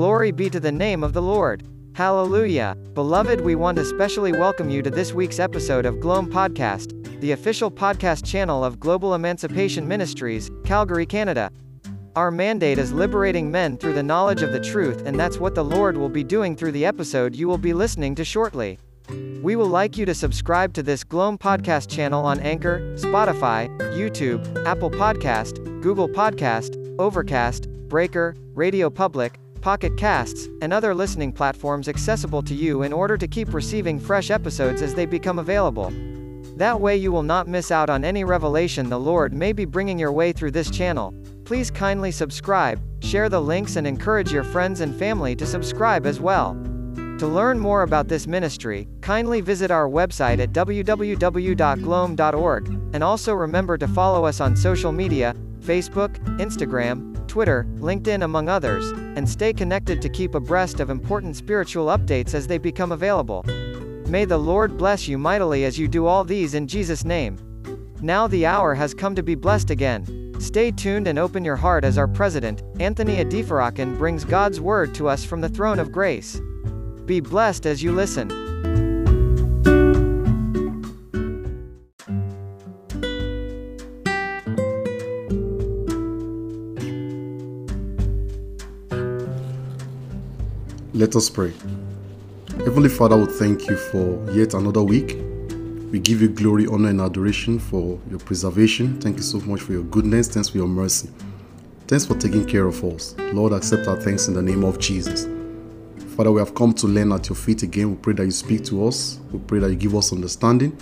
Glory 0.00 0.30
be 0.30 0.48
to 0.48 0.58
the 0.58 0.72
name 0.72 1.04
of 1.04 1.12
the 1.12 1.20
Lord. 1.20 1.62
Hallelujah. 1.92 2.74
Beloved, 2.94 3.42
we 3.42 3.54
want 3.54 3.76
to 3.76 3.84
specially 3.84 4.32
welcome 4.32 4.70
you 4.70 4.80
to 4.80 4.88
this 4.88 5.12
week's 5.12 5.38
episode 5.38 5.84
of 5.84 6.00
Gloam 6.00 6.32
Podcast, 6.32 7.20
the 7.20 7.32
official 7.32 7.70
podcast 7.70 8.24
channel 8.24 8.64
of 8.64 8.80
Global 8.80 9.12
Emancipation 9.12 9.86
Ministries, 9.86 10.50
Calgary, 10.64 11.04
Canada. 11.04 11.50
Our 12.16 12.30
mandate 12.30 12.78
is 12.78 12.94
liberating 12.94 13.50
men 13.50 13.76
through 13.76 13.92
the 13.92 14.02
knowledge 14.02 14.40
of 14.40 14.52
the 14.52 14.64
truth, 14.64 15.02
and 15.04 15.20
that's 15.20 15.36
what 15.36 15.54
the 15.54 15.66
Lord 15.66 15.98
will 15.98 16.08
be 16.08 16.24
doing 16.24 16.56
through 16.56 16.72
the 16.72 16.86
episode 16.86 17.36
you 17.36 17.46
will 17.46 17.58
be 17.58 17.74
listening 17.74 18.14
to 18.14 18.24
shortly. 18.24 18.78
We 19.42 19.54
will 19.54 19.68
like 19.68 19.98
you 19.98 20.06
to 20.06 20.14
subscribe 20.14 20.72
to 20.74 20.82
this 20.82 21.04
Gloam 21.04 21.36
podcast 21.36 21.90
channel 21.90 22.24
on 22.24 22.40
Anchor, 22.40 22.80
Spotify, 22.96 23.68
YouTube, 23.92 24.64
Apple 24.64 24.90
Podcast, 24.90 25.62
Google 25.82 26.08
Podcast, 26.08 26.78
Overcast, 26.98 27.68
Breaker, 27.90 28.34
Radio 28.54 28.88
Public, 28.88 29.38
Pocket 29.60 29.96
Casts, 29.96 30.48
and 30.62 30.72
other 30.72 30.94
listening 30.94 31.32
platforms 31.32 31.88
accessible 31.88 32.42
to 32.42 32.54
you 32.54 32.82
in 32.82 32.92
order 32.92 33.16
to 33.16 33.28
keep 33.28 33.52
receiving 33.52 33.98
fresh 33.98 34.30
episodes 34.30 34.82
as 34.82 34.94
they 34.94 35.06
become 35.06 35.38
available. 35.38 35.92
That 36.56 36.80
way 36.80 36.96
you 36.96 37.12
will 37.12 37.22
not 37.22 37.48
miss 37.48 37.70
out 37.70 37.88
on 37.88 38.04
any 38.04 38.24
revelation 38.24 38.88
the 38.88 38.98
Lord 38.98 39.32
may 39.32 39.52
be 39.52 39.64
bringing 39.64 39.98
your 39.98 40.12
way 40.12 40.32
through 40.32 40.50
this 40.50 40.70
channel. 40.70 41.14
Please 41.44 41.70
kindly 41.70 42.10
subscribe, 42.10 42.80
share 43.02 43.28
the 43.28 43.40
links 43.40 43.76
and 43.76 43.86
encourage 43.86 44.32
your 44.32 44.44
friends 44.44 44.80
and 44.80 44.94
family 44.94 45.34
to 45.36 45.46
subscribe 45.46 46.06
as 46.06 46.20
well. 46.20 46.54
To 47.18 47.26
learn 47.26 47.58
more 47.58 47.82
about 47.82 48.08
this 48.08 48.26
ministry, 48.26 48.88
kindly 49.02 49.42
visit 49.42 49.70
our 49.70 49.88
website 49.88 50.38
at 50.38 50.52
www.gloam.org, 50.52 52.68
and 52.94 53.04
also 53.04 53.34
remember 53.34 53.76
to 53.76 53.88
follow 53.88 54.24
us 54.24 54.40
on 54.40 54.56
social 54.56 54.92
media, 54.92 55.34
Facebook, 55.60 56.16
Instagram, 56.38 57.19
Twitter, 57.30 57.64
LinkedIn 57.76 58.24
among 58.24 58.48
others, 58.48 58.90
and 58.90 59.26
stay 59.26 59.52
connected 59.52 60.02
to 60.02 60.08
keep 60.08 60.34
abreast 60.34 60.80
of 60.80 60.90
important 60.90 61.36
spiritual 61.36 61.86
updates 61.86 62.34
as 62.34 62.48
they 62.48 62.58
become 62.58 62.90
available. 62.90 63.44
May 64.08 64.24
the 64.24 64.36
Lord 64.36 64.76
bless 64.76 65.06
you 65.06 65.16
mightily 65.16 65.64
as 65.64 65.78
you 65.78 65.86
do 65.86 66.06
all 66.06 66.24
these 66.24 66.54
in 66.54 66.66
Jesus' 66.66 67.04
name. 67.04 67.38
Now 68.02 68.26
the 68.26 68.46
hour 68.46 68.74
has 68.74 68.94
come 68.94 69.14
to 69.14 69.22
be 69.22 69.36
blessed 69.36 69.70
again. 69.70 70.34
Stay 70.40 70.72
tuned 70.72 71.06
and 71.06 71.20
open 71.20 71.44
your 71.44 71.54
heart 71.54 71.84
as 71.84 71.98
our 71.98 72.08
president, 72.08 72.64
Anthony 72.80 73.24
Adefarakan 73.24 73.96
brings 73.96 74.24
God's 74.24 74.60
word 74.60 74.92
to 74.96 75.06
us 75.08 75.24
from 75.24 75.40
the 75.40 75.48
throne 75.48 75.78
of 75.78 75.92
grace. 75.92 76.40
Be 77.04 77.20
blessed 77.20 77.64
as 77.64 77.80
you 77.80 77.92
listen. 77.92 78.49
Let 91.00 91.16
us 91.16 91.30
pray. 91.30 91.54
Heavenly 92.58 92.90
Father, 92.90 93.16
we 93.16 93.24
thank 93.24 93.70
you 93.70 93.76
for 93.78 94.22
yet 94.32 94.52
another 94.52 94.82
week. 94.82 95.16
We 95.90 95.98
give 95.98 96.20
you 96.20 96.28
glory, 96.28 96.66
honor, 96.66 96.90
and 96.90 97.00
adoration 97.00 97.58
for 97.58 97.98
your 98.10 98.18
preservation. 98.18 99.00
Thank 99.00 99.16
you 99.16 99.22
so 99.22 99.40
much 99.40 99.62
for 99.62 99.72
your 99.72 99.84
goodness. 99.84 100.28
Thanks 100.28 100.50
for 100.50 100.58
your 100.58 100.68
mercy. 100.68 101.08
Thanks 101.86 102.04
for 102.04 102.16
taking 102.16 102.44
care 102.44 102.66
of 102.66 102.84
us. 102.84 103.14
Lord, 103.32 103.54
accept 103.54 103.88
our 103.88 103.98
thanks 103.98 104.28
in 104.28 104.34
the 104.34 104.42
name 104.42 104.62
of 104.62 104.78
Jesus. 104.78 105.26
Father, 106.16 106.32
we 106.32 106.38
have 106.38 106.54
come 106.54 106.74
to 106.74 106.86
learn 106.86 107.12
at 107.12 107.30
your 107.30 107.36
feet 107.36 107.62
again. 107.62 107.92
We 107.92 107.96
pray 107.96 108.12
that 108.12 108.26
you 108.26 108.30
speak 108.30 108.66
to 108.66 108.86
us. 108.86 109.20
We 109.32 109.38
pray 109.38 109.60
that 109.60 109.70
you 109.70 109.76
give 109.76 109.94
us 109.94 110.12
understanding. 110.12 110.76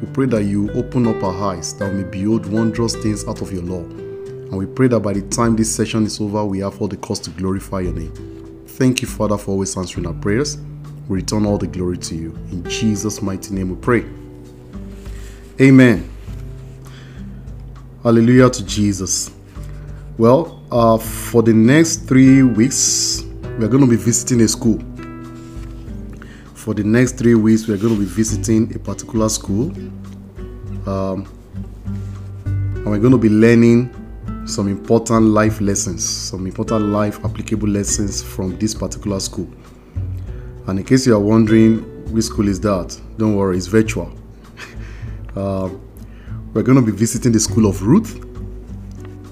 We 0.00 0.06
pray 0.12 0.26
that 0.26 0.44
you 0.44 0.70
open 0.74 1.08
up 1.08 1.20
our 1.24 1.54
eyes 1.54 1.74
that 1.78 1.92
we 1.92 2.04
may 2.04 2.08
behold 2.08 2.46
wondrous 2.46 2.94
things 2.94 3.26
out 3.26 3.42
of 3.42 3.52
your 3.52 3.62
law. 3.62 3.80
And 3.80 4.58
we 4.58 4.66
pray 4.66 4.86
that 4.86 5.00
by 5.00 5.14
the 5.14 5.22
time 5.22 5.56
this 5.56 5.74
session 5.74 6.06
is 6.06 6.20
over, 6.20 6.44
we 6.44 6.60
have 6.60 6.80
all 6.80 6.86
the 6.86 6.98
cause 6.98 7.18
to 7.18 7.30
glorify 7.30 7.80
your 7.80 7.94
name. 7.94 8.35
Thank 8.76 9.00
you, 9.00 9.08
Father, 9.08 9.38
for 9.38 9.52
always 9.52 9.74
answering 9.78 10.06
our 10.06 10.12
prayers. 10.12 10.58
We 11.08 11.16
return 11.16 11.46
all 11.46 11.56
the 11.56 11.66
glory 11.66 11.96
to 11.96 12.14
you. 12.14 12.32
In 12.52 12.62
Jesus' 12.68 13.22
mighty 13.22 13.54
name 13.54 13.70
we 13.70 13.76
pray. 13.76 14.04
Amen. 15.58 16.06
Hallelujah 18.02 18.50
to 18.50 18.66
Jesus. 18.66 19.30
Well, 20.18 20.62
uh, 20.70 20.98
for 20.98 21.42
the 21.42 21.54
next 21.54 22.06
three 22.06 22.42
weeks, 22.42 23.24
we 23.58 23.64
are 23.64 23.68
going 23.68 23.82
to 23.82 23.88
be 23.88 23.96
visiting 23.96 24.42
a 24.42 24.48
school. 24.48 24.78
For 26.52 26.74
the 26.74 26.84
next 26.84 27.12
three 27.12 27.34
weeks, 27.34 27.66
we 27.66 27.72
are 27.72 27.78
going 27.78 27.94
to 27.94 28.00
be 28.00 28.04
visiting 28.04 28.74
a 28.74 28.78
particular 28.78 29.30
school. 29.30 29.72
Um, 30.86 31.26
and 32.44 32.84
we're 32.84 32.98
going 32.98 33.12
to 33.12 33.18
be 33.18 33.30
learning 33.30 33.90
some 34.46 34.68
important 34.68 35.26
life 35.26 35.60
lessons, 35.60 36.04
some 36.04 36.46
important 36.46 36.86
life 36.86 37.22
applicable 37.24 37.68
lessons 37.68 38.22
from 38.22 38.56
this 38.58 38.74
particular 38.74 39.18
school. 39.18 39.50
And 40.68 40.78
in 40.78 40.84
case 40.84 41.06
you 41.06 41.14
are 41.14 41.20
wondering 41.20 41.80
which 42.12 42.26
school 42.26 42.48
is 42.48 42.60
that, 42.60 42.98
don't 43.18 43.34
worry, 43.34 43.56
it's 43.56 43.66
virtual. 43.66 44.12
uh, 45.36 45.68
we're 46.54 46.62
going 46.62 46.76
to 46.76 46.82
be 46.82 46.96
visiting 46.96 47.32
the 47.32 47.40
school 47.40 47.66
of 47.66 47.82
Ruth. 47.82 48.24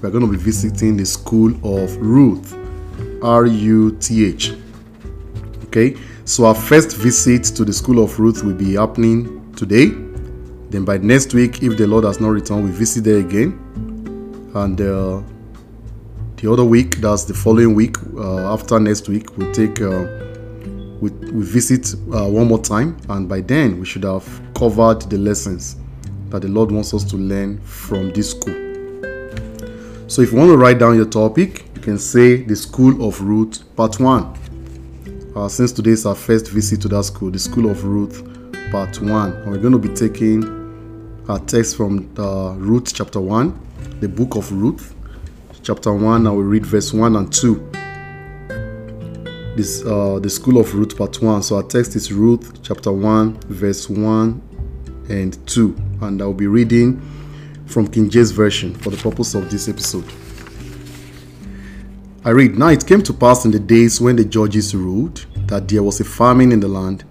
We're 0.01 0.11
going 0.11 0.25
to 0.25 0.31
be 0.31 0.37
visiting 0.37 0.97
the 0.97 1.05
school 1.05 1.51
of 1.63 1.95
Ruth, 1.97 2.53
R 3.23 3.45
U 3.45 3.97
T 3.99 4.25
H. 4.25 4.53
Okay, 5.65 5.95
so 6.25 6.45
our 6.45 6.55
first 6.55 6.95
visit 6.95 7.45
to 7.55 7.63
the 7.63 7.73
school 7.73 8.03
of 8.03 8.19
Ruth 8.19 8.43
will 8.43 8.53
be 8.53 8.73
happening 8.73 9.53
today. 9.53 9.87
Then 10.69 10.83
by 10.83 10.97
next 10.97 11.33
week, 11.33 11.63
if 11.63 11.77
the 11.77 11.87
Lord 11.87 12.03
has 12.03 12.19
not 12.19 12.29
returned, 12.29 12.65
we 12.65 12.71
visit 12.71 13.05
there 13.05 13.19
again 13.19 13.61
and 14.55 14.79
uh, 14.79 15.21
the 16.37 16.51
other 16.51 16.63
week 16.63 16.95
that's 16.97 17.25
the 17.25 17.33
following 17.33 17.75
week 17.75 17.97
uh, 18.15 18.53
after 18.53 18.79
next 18.79 19.09
week 19.09 19.37
we'll 19.37 19.51
take 19.53 19.81
uh, 19.81 20.07
we, 21.01 21.09
we 21.09 21.43
visit 21.43 21.93
uh, 22.13 22.25
one 22.27 22.47
more 22.47 22.61
time 22.61 22.97
and 23.09 23.27
by 23.27 23.41
then 23.41 23.79
we 23.79 23.85
should 23.85 24.03
have 24.03 24.25
covered 24.55 25.01
the 25.03 25.17
lessons 25.17 25.75
that 26.29 26.41
the 26.41 26.47
lord 26.47 26.71
wants 26.71 26.93
us 26.93 27.03
to 27.03 27.17
learn 27.17 27.59
from 27.61 28.11
this 28.11 28.31
school. 28.31 28.53
So 30.07 30.21
if 30.21 30.31
you 30.31 30.37
want 30.37 30.51
to 30.51 30.57
write 30.57 30.79
down 30.79 30.95
your 30.95 31.09
topic 31.09 31.65
you 31.75 31.81
can 31.81 31.99
say 31.99 32.37
the 32.43 32.55
school 32.55 33.05
of 33.05 33.21
ruth 33.21 33.63
part 33.75 33.99
one. 33.99 34.33
Uh, 35.35 35.49
since 35.49 35.73
today 35.73 35.91
is 35.91 36.05
our 36.05 36.15
first 36.15 36.49
visit 36.49 36.81
to 36.81 36.87
that 36.87 37.03
school 37.03 37.29
the 37.29 37.39
school 37.39 37.69
of 37.69 37.83
ruth 37.83 38.23
part 38.71 39.01
one. 39.01 39.33
And 39.33 39.51
we're 39.51 39.57
going 39.57 39.73
to 39.73 39.79
be 39.79 39.93
taking 39.93 40.63
our 41.27 41.39
text 41.39 41.75
from 41.75 42.09
uh, 42.17 42.53
ruth 42.53 42.93
chapter 42.93 43.19
1 43.19 43.64
the 43.99 44.07
book 44.09 44.35
of 44.35 44.51
Ruth, 44.51 44.93
chapter 45.63 45.93
1. 45.93 46.27
I 46.27 46.29
will 46.29 46.43
read 46.43 46.65
verse 46.65 46.93
1 46.93 47.15
and 47.15 47.31
2. 47.31 47.71
This 49.55 49.85
uh, 49.85 50.19
the 50.19 50.29
school 50.29 50.59
of 50.59 50.73
Ruth, 50.73 50.97
part 50.97 51.21
1. 51.21 51.43
So 51.43 51.57
our 51.57 51.63
text 51.63 51.95
is 51.95 52.11
Ruth, 52.11 52.61
chapter 52.61 52.91
1, 52.91 53.41
verse 53.47 53.89
1 53.89 54.41
and 55.09 55.47
2. 55.47 55.75
And 56.01 56.21
I 56.21 56.25
will 56.25 56.33
be 56.33 56.47
reading 56.47 57.01
from 57.65 57.87
King 57.87 58.09
James 58.09 58.31
Version 58.31 58.73
for 58.75 58.89
the 58.89 58.97
purpose 58.97 59.33
of 59.33 59.49
this 59.49 59.67
episode. 59.67 60.05
I 62.23 62.31
read 62.31 62.57
Now 62.57 62.69
it 62.69 62.85
came 62.85 63.03
to 63.03 63.13
pass 63.13 63.45
in 63.45 63.51
the 63.51 63.59
days 63.59 64.01
when 64.01 64.15
the 64.15 64.25
judges 64.25 64.73
ruled 64.73 65.25
that 65.47 65.67
there 65.67 65.83
was 65.83 65.99
a 65.99 66.03
famine 66.03 66.51
in 66.51 66.59
the 66.59 66.67
land, 66.67 67.03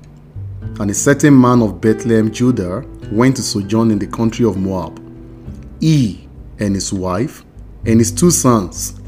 and 0.81 0.91
a 0.91 0.95
certain 0.95 1.41
man 1.41 1.63
of 1.63 1.81
Bethlehem, 1.81 2.33
Judah, 2.33 2.85
went 3.13 3.37
to 3.37 3.43
sojourn 3.43 3.91
in 3.91 3.99
the 3.99 4.09
country 4.09 4.45
of 4.45 4.57
Moab. 4.57 5.01
He 5.81 6.24
and 6.59 6.75
his 6.75 6.93
wife, 6.93 7.45
and 7.87 8.01
his 8.01 8.11
two 8.13 8.31
sons. 8.31 9.01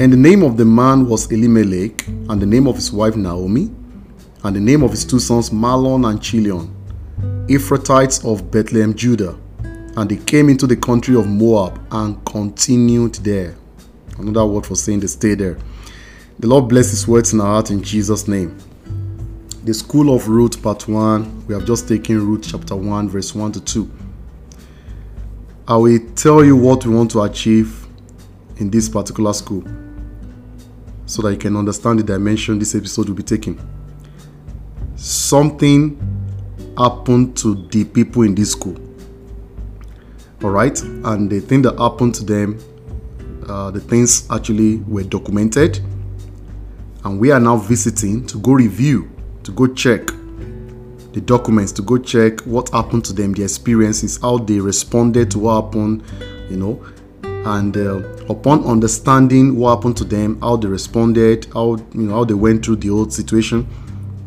And 0.00 0.12
the 0.12 0.16
name 0.16 0.42
of 0.42 0.56
the 0.56 0.64
man 0.64 1.08
was 1.08 1.30
Elimelech, 1.32 2.06
and 2.06 2.40
the 2.40 2.46
name 2.46 2.66
of 2.66 2.76
his 2.76 2.92
wife 2.92 3.16
Naomi, 3.16 3.70
and 4.44 4.54
the 4.54 4.60
name 4.60 4.82
of 4.82 4.92
his 4.92 5.04
two 5.04 5.18
sons 5.18 5.50
Mahlon 5.50 6.08
and 6.08 6.22
Chilion, 6.22 6.74
Ephrathites 7.48 8.24
of 8.24 8.50
Bethlehem, 8.50 8.94
Judah. 8.94 9.36
And 9.96 10.08
they 10.08 10.16
came 10.16 10.48
into 10.48 10.68
the 10.68 10.76
country 10.76 11.16
of 11.16 11.26
Moab 11.26 11.84
and 11.90 12.24
continued 12.24 13.16
there. 13.16 13.56
Another 14.18 14.46
word 14.46 14.66
for 14.66 14.76
saying 14.76 15.00
they 15.00 15.08
stayed 15.08 15.40
there. 15.40 15.58
The 16.38 16.46
Lord 16.46 16.68
bless 16.68 16.90
his 16.90 17.08
words 17.08 17.32
in 17.32 17.40
our 17.40 17.48
heart 17.48 17.72
in 17.72 17.82
Jesus' 17.82 18.28
name. 18.28 18.56
The 19.64 19.74
School 19.74 20.14
of 20.14 20.28
Ruth, 20.28 20.62
part 20.62 20.86
1. 20.86 21.46
We 21.48 21.54
have 21.54 21.64
just 21.64 21.88
taken 21.88 22.24
Ruth 22.24 22.46
chapter 22.48 22.76
1, 22.76 23.08
verse 23.08 23.34
1 23.34 23.52
to 23.52 23.60
2. 23.60 23.90
I 25.70 25.76
will 25.76 25.98
tell 26.14 26.42
you 26.42 26.56
what 26.56 26.86
we 26.86 26.94
want 26.94 27.10
to 27.10 27.20
achieve 27.20 27.86
in 28.56 28.70
this 28.70 28.88
particular 28.88 29.34
school 29.34 29.62
so 31.04 31.20
that 31.20 31.32
you 31.32 31.36
can 31.36 31.56
understand 31.56 31.98
the 31.98 32.04
dimension 32.04 32.58
this 32.58 32.74
episode 32.74 33.06
will 33.06 33.14
be 33.14 33.22
taking. 33.22 33.60
Something 34.96 36.00
happened 36.78 37.36
to 37.38 37.66
the 37.66 37.84
people 37.84 38.22
in 38.22 38.34
this 38.34 38.52
school. 38.52 38.78
All 40.42 40.48
right, 40.48 40.80
and 40.82 41.28
the 41.28 41.40
thing 41.40 41.60
that 41.62 41.78
happened 41.78 42.14
to 42.14 42.24
them, 42.24 42.58
uh, 43.46 43.70
the 43.70 43.80
things 43.80 44.26
actually 44.30 44.76
were 44.76 45.04
documented, 45.04 45.80
and 47.04 47.20
we 47.20 47.30
are 47.30 47.40
now 47.40 47.58
visiting 47.58 48.26
to 48.28 48.38
go 48.38 48.52
review, 48.52 49.10
to 49.42 49.52
go 49.52 49.66
check 49.66 50.08
the 51.12 51.20
documents 51.20 51.72
to 51.72 51.82
go 51.82 51.98
check 51.98 52.40
what 52.40 52.68
happened 52.70 53.04
to 53.06 53.12
them, 53.12 53.32
the 53.32 53.42
experiences, 53.42 54.18
how 54.20 54.38
they 54.38 54.60
responded 54.60 55.30
to 55.30 55.38
what 55.38 55.64
happened, 55.64 56.02
you 56.50 56.56
know, 56.56 56.84
and 57.46 57.76
uh, 57.76 57.96
upon 58.28 58.64
understanding 58.64 59.56
what 59.56 59.76
happened 59.76 59.96
to 59.96 60.04
them, 60.04 60.40
how 60.40 60.56
they 60.56 60.68
responded, 60.68 61.46
how 61.54 61.76
you 61.94 62.02
know 62.02 62.14
how 62.14 62.24
they 62.24 62.34
went 62.34 62.64
through 62.64 62.76
the 62.76 62.90
old 62.90 63.12
situation, 63.12 63.66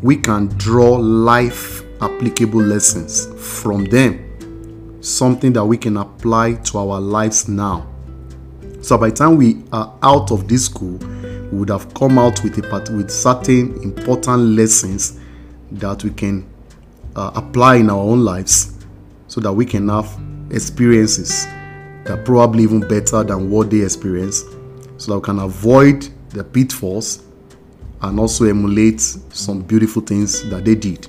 we 0.01 0.15
can 0.15 0.47
draw 0.57 0.95
life 0.95 1.83
applicable 2.01 2.61
lessons 2.61 3.27
from 3.37 3.85
them, 3.85 4.97
something 5.01 5.53
that 5.53 5.63
we 5.63 5.77
can 5.77 5.97
apply 5.97 6.53
to 6.53 6.79
our 6.79 6.99
lives 6.99 7.47
now. 7.47 7.87
So 8.81 8.97
by 8.97 9.09
the 9.09 9.15
time 9.15 9.37
we 9.37 9.63
are 9.71 9.95
out 10.01 10.31
of 10.31 10.47
this 10.47 10.65
school, 10.65 10.97
we 11.51 11.59
would 11.59 11.69
have 11.69 11.93
come 11.93 12.17
out 12.17 12.43
with 12.43 12.57
a 12.57 12.93
with 12.95 13.11
certain 13.11 13.79
important 13.83 14.41
lessons 14.41 15.19
that 15.73 16.03
we 16.03 16.09
can 16.09 16.50
uh, 17.15 17.31
apply 17.35 17.75
in 17.77 17.89
our 17.89 17.99
own 17.99 18.23
lives, 18.23 18.73
so 19.27 19.41
that 19.41 19.51
we 19.51 19.65
can 19.65 19.87
have 19.89 20.09
experiences 20.49 21.45
that 22.03 22.19
are 22.19 22.23
probably 22.23 22.63
even 22.63 22.81
better 22.81 23.23
than 23.23 23.49
what 23.49 23.69
they 23.69 23.81
experience, 23.81 24.43
so 24.97 25.11
that 25.11 25.19
we 25.19 25.21
can 25.23 25.39
avoid 25.39 26.09
the 26.29 26.43
pitfalls 26.43 27.23
and 28.01 28.19
also 28.19 28.45
emulate 28.45 28.99
some 28.99 29.61
beautiful 29.61 30.01
things 30.01 30.49
that 30.49 30.65
they 30.65 30.75
did. 30.75 31.07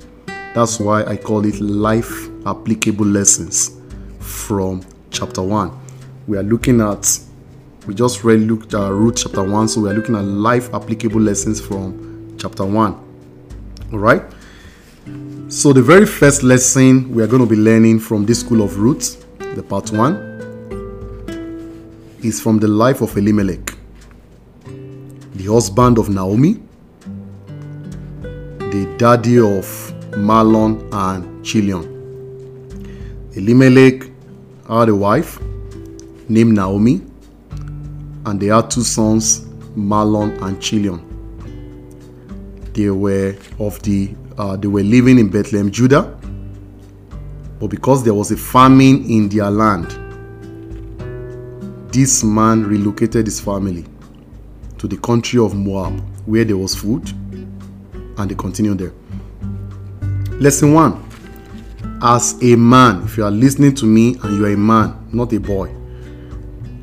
That's 0.54 0.78
why 0.78 1.04
I 1.04 1.16
call 1.16 1.46
it 1.46 1.58
life 1.60 2.28
applicable 2.46 3.06
lessons 3.06 3.80
from 4.18 4.82
chapter 5.10 5.42
1. 5.42 5.78
We 6.26 6.36
are 6.36 6.42
looking 6.42 6.80
at, 6.80 7.18
we 7.86 7.94
just 7.94 8.22
read 8.22 8.40
looked 8.40 8.74
at 8.74 8.90
Ruth 8.90 9.16
chapter 9.16 9.42
1, 9.42 9.68
so 9.68 9.80
we 9.80 9.90
are 9.90 9.94
looking 9.94 10.14
at 10.14 10.24
life 10.24 10.72
applicable 10.74 11.20
lessons 11.20 11.60
from 11.60 12.36
chapter 12.38 12.64
1. 12.64 12.92
All 13.92 13.98
right? 13.98 14.22
So, 15.52 15.74
the 15.74 15.82
very 15.82 16.06
first 16.06 16.42
lesson 16.42 17.12
we 17.14 17.22
are 17.22 17.26
going 17.26 17.42
to 17.42 17.46
be 17.48 17.56
learning 17.60 17.98
from 17.98 18.24
this 18.24 18.40
school 18.40 18.62
of 18.62 18.78
Ruth, 18.78 19.22
the 19.54 19.62
part 19.62 19.92
1, 19.92 20.14
is 22.22 22.40
from 22.40 22.58
the 22.58 22.68
life 22.68 23.02
of 23.02 23.14
Elimelech, 23.18 23.74
the 25.34 25.44
husband 25.44 25.98
of 25.98 26.08
Naomi, 26.08 26.54
the 28.22 28.94
daddy 28.96 29.40
of 29.40 29.66
Mahlon 30.16 30.88
and 30.90 31.44
Chilion. 31.44 31.82
Elimelech 33.34 34.04
had 34.66 34.88
a 34.88 34.96
wife 34.96 35.38
named 36.30 36.54
Naomi, 36.54 37.02
and 38.24 38.40
they 38.40 38.46
had 38.46 38.70
two 38.70 38.80
sons, 38.84 39.40
Mahlon 39.76 40.40
and 40.40 40.62
Chilion. 40.62 41.02
They 42.72 42.88
were 42.88 43.36
of 43.58 43.82
the 43.82 44.14
uh, 44.42 44.56
they 44.56 44.66
were 44.66 44.82
living 44.82 45.20
in 45.20 45.28
Bethlehem, 45.28 45.70
Judah, 45.70 46.18
but 47.60 47.68
because 47.68 48.02
there 48.02 48.12
was 48.12 48.32
a 48.32 48.36
famine 48.36 49.08
in 49.08 49.28
their 49.28 49.48
land, 49.48 49.86
this 51.92 52.24
man 52.24 52.66
relocated 52.66 53.26
his 53.26 53.38
family 53.38 53.84
to 54.78 54.88
the 54.88 54.96
country 54.96 55.38
of 55.38 55.54
Moab, 55.54 56.00
where 56.26 56.44
there 56.44 56.56
was 56.56 56.74
food, 56.74 57.08
and 58.18 58.28
they 58.28 58.34
continued 58.34 58.78
there. 58.78 58.92
Lesson 60.40 60.74
one 60.74 61.08
As 62.02 62.36
a 62.42 62.56
man, 62.56 63.04
if 63.04 63.16
you 63.16 63.24
are 63.24 63.30
listening 63.30 63.76
to 63.76 63.86
me 63.86 64.16
and 64.24 64.36
you 64.36 64.46
are 64.46 64.52
a 64.54 64.56
man, 64.56 65.08
not 65.12 65.32
a 65.32 65.38
boy, 65.38 65.72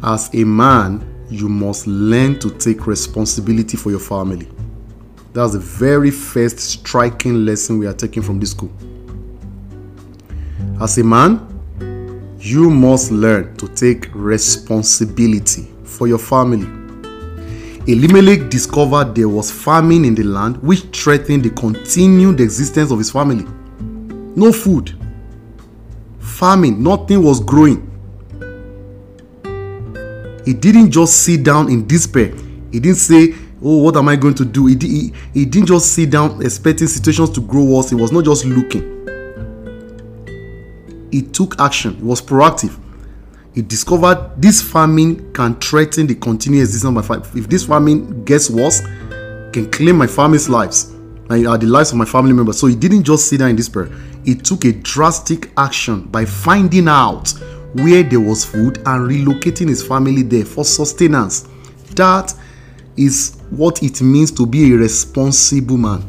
as 0.01 0.33
a 0.33 0.45
man, 0.45 1.05
you 1.29 1.50
must 1.50 1.88
learn 1.88 2.39
to 2.39 2.51
take 2.51 2.88
responsibility 2.88 3.75
for 3.75 3.89
your 3.89 4.00
family. 4.00 4.47
That's 5.33 5.53
the 5.53 5.59
very 5.59 6.11
first 6.11 6.59
striking 6.59 7.45
lesson 7.45 7.77
we 7.79 7.87
are 7.87 7.93
taking 7.93 8.23
from 8.23 8.39
this 8.39 8.51
school. 8.51 8.71
As 10.81 10.97
a 10.97 11.03
man, 11.03 11.45
you 12.39 12.69
must 12.69 13.11
learn 13.11 13.55
to 13.57 13.67
take 13.67 14.09
responsibility 14.13 15.67
for 15.83 16.07
your 16.07 16.17
family. 16.17 16.67
Elimelech 17.85 18.49
discovered 18.49 19.13
there 19.15 19.29
was 19.29 19.51
famine 19.51 20.05
in 20.05 20.15
the 20.15 20.23
land 20.23 20.57
which 20.57 20.83
threatened 20.97 21.43
the 21.43 21.49
continued 21.51 22.39
existence 22.39 22.91
of 22.91 22.97
his 22.97 23.11
family. 23.11 23.45
No 24.35 24.51
food, 24.51 24.95
famine, 26.19 26.81
nothing 26.81 27.23
was 27.23 27.39
growing. 27.39 27.85
He 30.45 30.53
didn't 30.53 30.91
just 30.91 31.23
sit 31.23 31.43
down 31.43 31.69
in 31.69 31.85
despair. 31.85 32.33
He 32.71 32.79
didn't 32.79 32.97
say, 32.97 33.35
Oh, 33.61 33.83
what 33.83 33.97
am 33.97 34.07
I 34.07 34.15
going 34.15 34.35
to 34.35 34.45
do? 34.45 34.67
He, 34.67 34.77
he, 34.79 35.13
he 35.33 35.45
didn't 35.45 35.67
just 35.67 35.94
sit 35.94 36.11
down 36.11 36.41
expecting 36.41 36.88
situations 36.88 37.31
to 37.31 37.41
grow 37.41 37.63
worse. 37.63 37.89
He 37.89 37.95
was 37.95 38.11
not 38.11 38.23
just 38.25 38.45
looking. 38.45 38.97
He 41.11 41.23
took 41.23 41.59
action, 41.59 41.95
he 41.95 42.03
was 42.03 42.21
proactive. 42.21 42.77
He 43.56 43.63
discovered 43.63 44.33
this 44.38 44.61
famine 44.61 45.33
can 45.33 45.56
threaten 45.56 46.07
the 46.07 46.15
continued 46.15 46.61
existence 46.61 46.88
of 46.88 46.94
my 46.94 47.01
family. 47.01 47.27
If 47.41 47.50
this 47.50 47.65
famine 47.65 48.23
gets 48.23 48.50
worse, 48.50 48.81
can 49.51 49.69
claim 49.71 49.97
my 49.97 50.07
family's 50.07 50.47
lives 50.47 50.94
and 51.29 51.44
the 51.44 51.65
lives 51.67 51.91
of 51.91 51.97
my 51.97 52.05
family 52.05 52.33
members. 52.33 52.59
So 52.59 52.67
he 52.67 52.75
didn't 52.75 53.03
just 53.03 53.27
sit 53.27 53.39
down 53.39 53.50
in 53.50 53.55
despair. 53.55 53.89
He 54.23 54.35
took 54.35 54.65
a 54.65 54.73
drastic 54.73 55.51
action 55.57 56.03
by 56.03 56.25
finding 56.25 56.88
out 56.88 57.33
where 57.73 58.03
there 58.03 58.19
was 58.19 58.45
food 58.45 58.77
and 58.77 59.09
relocating 59.09 59.67
his 59.69 59.85
family 59.85 60.23
there 60.23 60.45
for 60.45 60.63
sustenance. 60.63 61.47
That 61.95 62.33
is 63.00 63.38
what 63.50 63.81
it 63.81 64.01
means 64.01 64.30
to 64.30 64.46
be 64.46 64.74
a 64.74 64.78
responsible 64.78 65.78
man. 65.78 66.04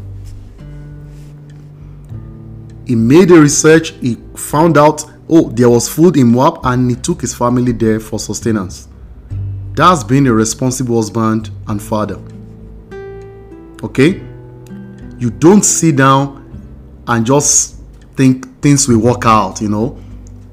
He 2.85 2.97
made 2.97 3.31
a 3.31 3.41
research, 3.41 3.91
he 4.01 4.17
found 4.35 4.77
out, 4.77 5.05
oh, 5.29 5.51
there 5.51 5.71
was 5.71 5.89
food 5.89 6.17
in 6.17 6.33
Moab, 6.33 6.59
and 6.65 6.91
he 6.91 6.97
took 6.97 7.21
his 7.21 7.33
family 7.33 7.71
there 7.71 8.01
for 8.01 8.19
sustenance. 8.19 8.89
That's 9.75 10.03
being 10.03 10.27
a 10.27 10.33
responsible 10.33 10.97
husband 10.97 11.51
and 11.69 11.81
father. 11.81 12.19
Okay? 13.85 14.21
You 15.19 15.31
don't 15.31 15.63
sit 15.63 15.97
down 15.97 16.39
and 17.07 17.25
just 17.25 17.77
think 18.17 18.61
things 18.61 18.89
will 18.89 18.99
work 18.99 19.25
out, 19.25 19.61
you 19.61 19.69
know. 19.69 19.97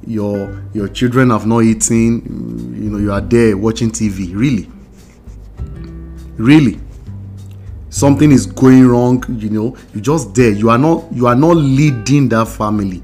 Your 0.06 0.64
your 0.74 0.88
children 0.88 1.32
have 1.32 1.48
not 1.48 1.64
eaten, 1.64 2.76
you 2.82 2.90
know, 2.90 2.98
you 3.00 3.12
are 3.12 3.22
there 3.22 3.58
watching 3.58 3.90
TV. 3.90 4.34
Really? 4.36 4.70
Really? 6.38 6.80
something 7.98 8.32
is 8.32 8.46
going 8.46 8.88
wrong 8.88 9.24
you 9.40 9.50
know? 9.50 9.76
You 9.94 10.02
just 10.02 10.36
there. 10.36 10.52
You 10.52 10.70
are 10.70 10.78
not 10.78 11.12
you 11.12 11.28
are 11.28 11.36
not 11.36 11.58
leading 11.58 12.30
that 12.30 12.48
family. 12.48 13.02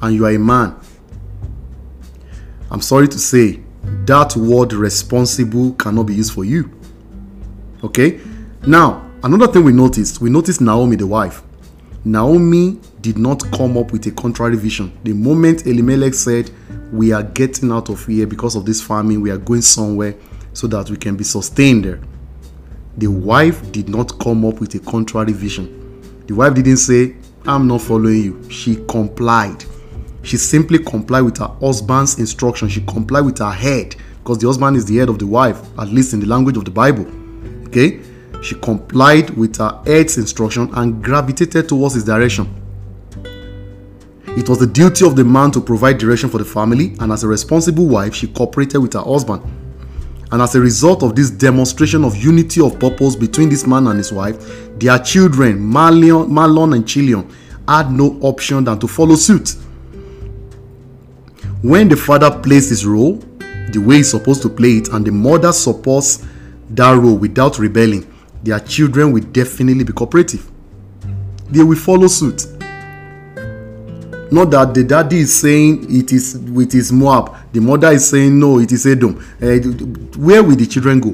And 0.00 0.14
you 0.14 0.26
are 0.26 0.30
a 0.30 0.38
man. 0.38 0.78
I'm 2.70 2.80
sorry 2.80 3.08
to 3.08 3.18
say 3.18 3.60
that 4.06 4.36
word 4.36 4.72
responsible 4.72 5.72
cannot 5.74 6.04
be 6.04 6.14
used 6.14 6.32
for 6.32 6.44
you. 6.44 6.70
Okay? 7.84 8.20
Now 8.66 9.10
another 9.22 9.48
thing 9.48 9.64
we 9.64 9.72
noticed 9.72 10.20
we 10.20 10.30
noticed 10.30 10.60
naomi 10.60 10.96
the 10.96 11.06
wife. 11.06 11.42
Naomi 12.04 12.80
did 13.00 13.16
not 13.18 13.42
come 13.52 13.76
up 13.76 13.92
with 13.92 14.06
a 14.06 14.10
contrary 14.12 14.56
vision. 14.56 14.96
The 15.04 15.12
moment 15.12 15.66
elimelech 15.66 16.14
said 16.14 16.50
we 16.92 17.12
are 17.12 17.22
getting 17.22 17.72
out 17.72 17.88
of 17.90 18.04
here 18.06 18.26
because 18.26 18.54
of 18.54 18.66
this 18.66 18.80
famine 18.80 19.20
we 19.20 19.30
are 19.30 19.38
going 19.38 19.62
somewhere 19.62 20.14
so 20.52 20.66
that 20.66 20.90
we 20.90 20.96
can 20.96 21.16
be 21.16 21.24
sustained 21.24 21.84
there 21.84 22.00
the 22.96 23.06
wife 23.06 23.72
did 23.72 23.88
not 23.88 24.18
come 24.18 24.44
up 24.44 24.60
with 24.60 24.74
a 24.74 24.78
contrary 24.78 25.32
vision. 25.32 25.78
The 26.26 26.34
wife 26.34 26.54
didn't 26.54 26.76
say, 26.76 27.16
I'm 27.46 27.66
not 27.66 27.80
following 27.80 28.22
you. 28.22 28.50
She 28.50 28.76
complied. 28.88 29.64
She 30.22 30.36
simply 30.36 30.78
complied 30.78 31.22
with 31.22 31.38
her 31.38 31.48
husband's 31.60 32.18
instruction. 32.18 32.68
She 32.68 32.82
complied 32.82 33.24
with 33.24 33.38
her 33.38 33.50
head 33.50 33.96
because 34.18 34.38
the 34.38 34.46
husband 34.46 34.76
is 34.76 34.84
the 34.84 34.96
head 34.98 35.08
of 35.08 35.18
the 35.18 35.26
wife, 35.26 35.60
at 35.78 35.88
least 35.88 36.12
in 36.12 36.20
the 36.20 36.26
language 36.26 36.56
of 36.56 36.64
the 36.64 36.70
Bible. 36.70 37.06
Okay? 37.66 38.00
She 38.42 38.54
complied 38.56 39.30
with 39.30 39.56
her 39.56 39.80
head's 39.86 40.18
instruction 40.18 40.70
and 40.74 41.02
gravitated 41.02 41.68
towards 41.68 41.94
his 41.94 42.04
direction. 42.04 42.54
It 44.36 44.48
was 44.48 44.58
the 44.58 44.66
duty 44.66 45.06
of 45.06 45.16
the 45.16 45.24
man 45.24 45.50
to 45.52 45.60
provide 45.60 45.98
direction 45.98 46.28
for 46.30 46.38
the 46.38 46.44
family, 46.44 46.96
and 47.00 47.12
as 47.12 47.24
a 47.24 47.28
responsible 47.28 47.86
wife, 47.86 48.14
she 48.14 48.28
cooperated 48.28 48.80
with 48.80 48.92
her 48.94 49.02
husband. 49.02 49.42
And 50.32 50.40
as 50.40 50.54
a 50.54 50.60
result 50.60 51.02
of 51.02 51.14
this 51.14 51.30
demonstration 51.30 52.04
of 52.04 52.16
unity 52.16 52.62
of 52.62 52.80
purpose 52.80 53.14
between 53.14 53.50
this 53.50 53.66
man 53.66 53.86
and 53.86 53.98
his 53.98 54.12
wife, 54.12 54.38
their 54.78 54.98
children, 54.98 55.58
Mahlon 55.60 56.74
and 56.74 56.88
Chilion, 56.88 57.30
had 57.68 57.92
no 57.92 58.18
option 58.22 58.64
than 58.64 58.78
to 58.78 58.88
follow 58.88 59.14
suit. 59.14 59.56
When 61.60 61.88
the 61.88 61.96
father 61.96 62.30
plays 62.30 62.70
his 62.70 62.86
role 62.86 63.22
the 63.72 63.78
way 63.78 63.98
he's 63.98 64.10
supposed 64.10 64.42
to 64.42 64.48
play 64.48 64.78
it, 64.78 64.88
and 64.88 65.06
the 65.06 65.12
mother 65.12 65.52
supports 65.52 66.26
that 66.70 66.92
role 66.92 67.16
without 67.16 67.58
rebelling, 67.58 68.10
their 68.42 68.58
children 68.60 69.12
will 69.12 69.22
definitely 69.22 69.84
be 69.84 69.92
cooperative. 69.92 70.50
They 71.50 71.62
will 71.62 71.76
follow 71.76 72.06
suit. 72.06 72.46
Not 74.32 74.50
that 74.52 74.72
the 74.72 74.82
daddy 74.82 75.20
is 75.20 75.38
saying 75.38 75.94
it 75.94 76.10
is 76.10 76.38
with 76.38 76.72
his 76.72 76.90
Moab, 76.90 77.36
the 77.52 77.60
mother 77.60 77.88
is 77.92 78.08
saying 78.08 78.38
no, 78.38 78.58
it 78.58 78.72
is 78.72 78.86
Edom. 78.86 79.18
Uh, 79.40 79.58
where 80.18 80.42
will 80.42 80.56
the 80.56 80.66
children 80.66 81.00
go? 81.00 81.10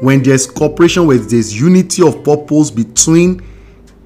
When 0.00 0.22
there's 0.22 0.46
cooperation, 0.46 1.06
where 1.06 1.18
there's 1.18 1.58
unity 1.58 2.06
of 2.06 2.22
purpose 2.22 2.70
between 2.70 3.42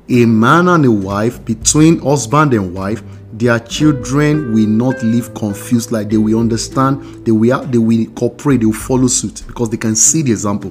a 0.09 0.27
man 0.27 0.69
and 0.69 0.85
a 0.85 0.91
wife, 0.91 1.45
between 1.45 2.01
husband 2.01 2.55
and 2.55 2.75
wife, 2.75 3.03
their 3.33 3.59
children 3.59 4.53
will 4.53 4.67
not 4.67 5.03
live 5.03 5.35
confused 5.35 5.91
like 5.91 6.11
they 6.11 6.17
will 6.19 6.39
understand 6.39 7.03
they 7.25 7.33
will 7.33 7.65
they 7.67 7.79
will 7.79 8.07
cooperate 8.13 8.59
they 8.59 8.67
will 8.67 8.73
follow 8.73 9.07
suit 9.07 9.43
because 9.47 9.71
they 9.71 9.77
can 9.77 9.97
see 9.97 10.23
the 10.23 10.31
example 10.31 10.71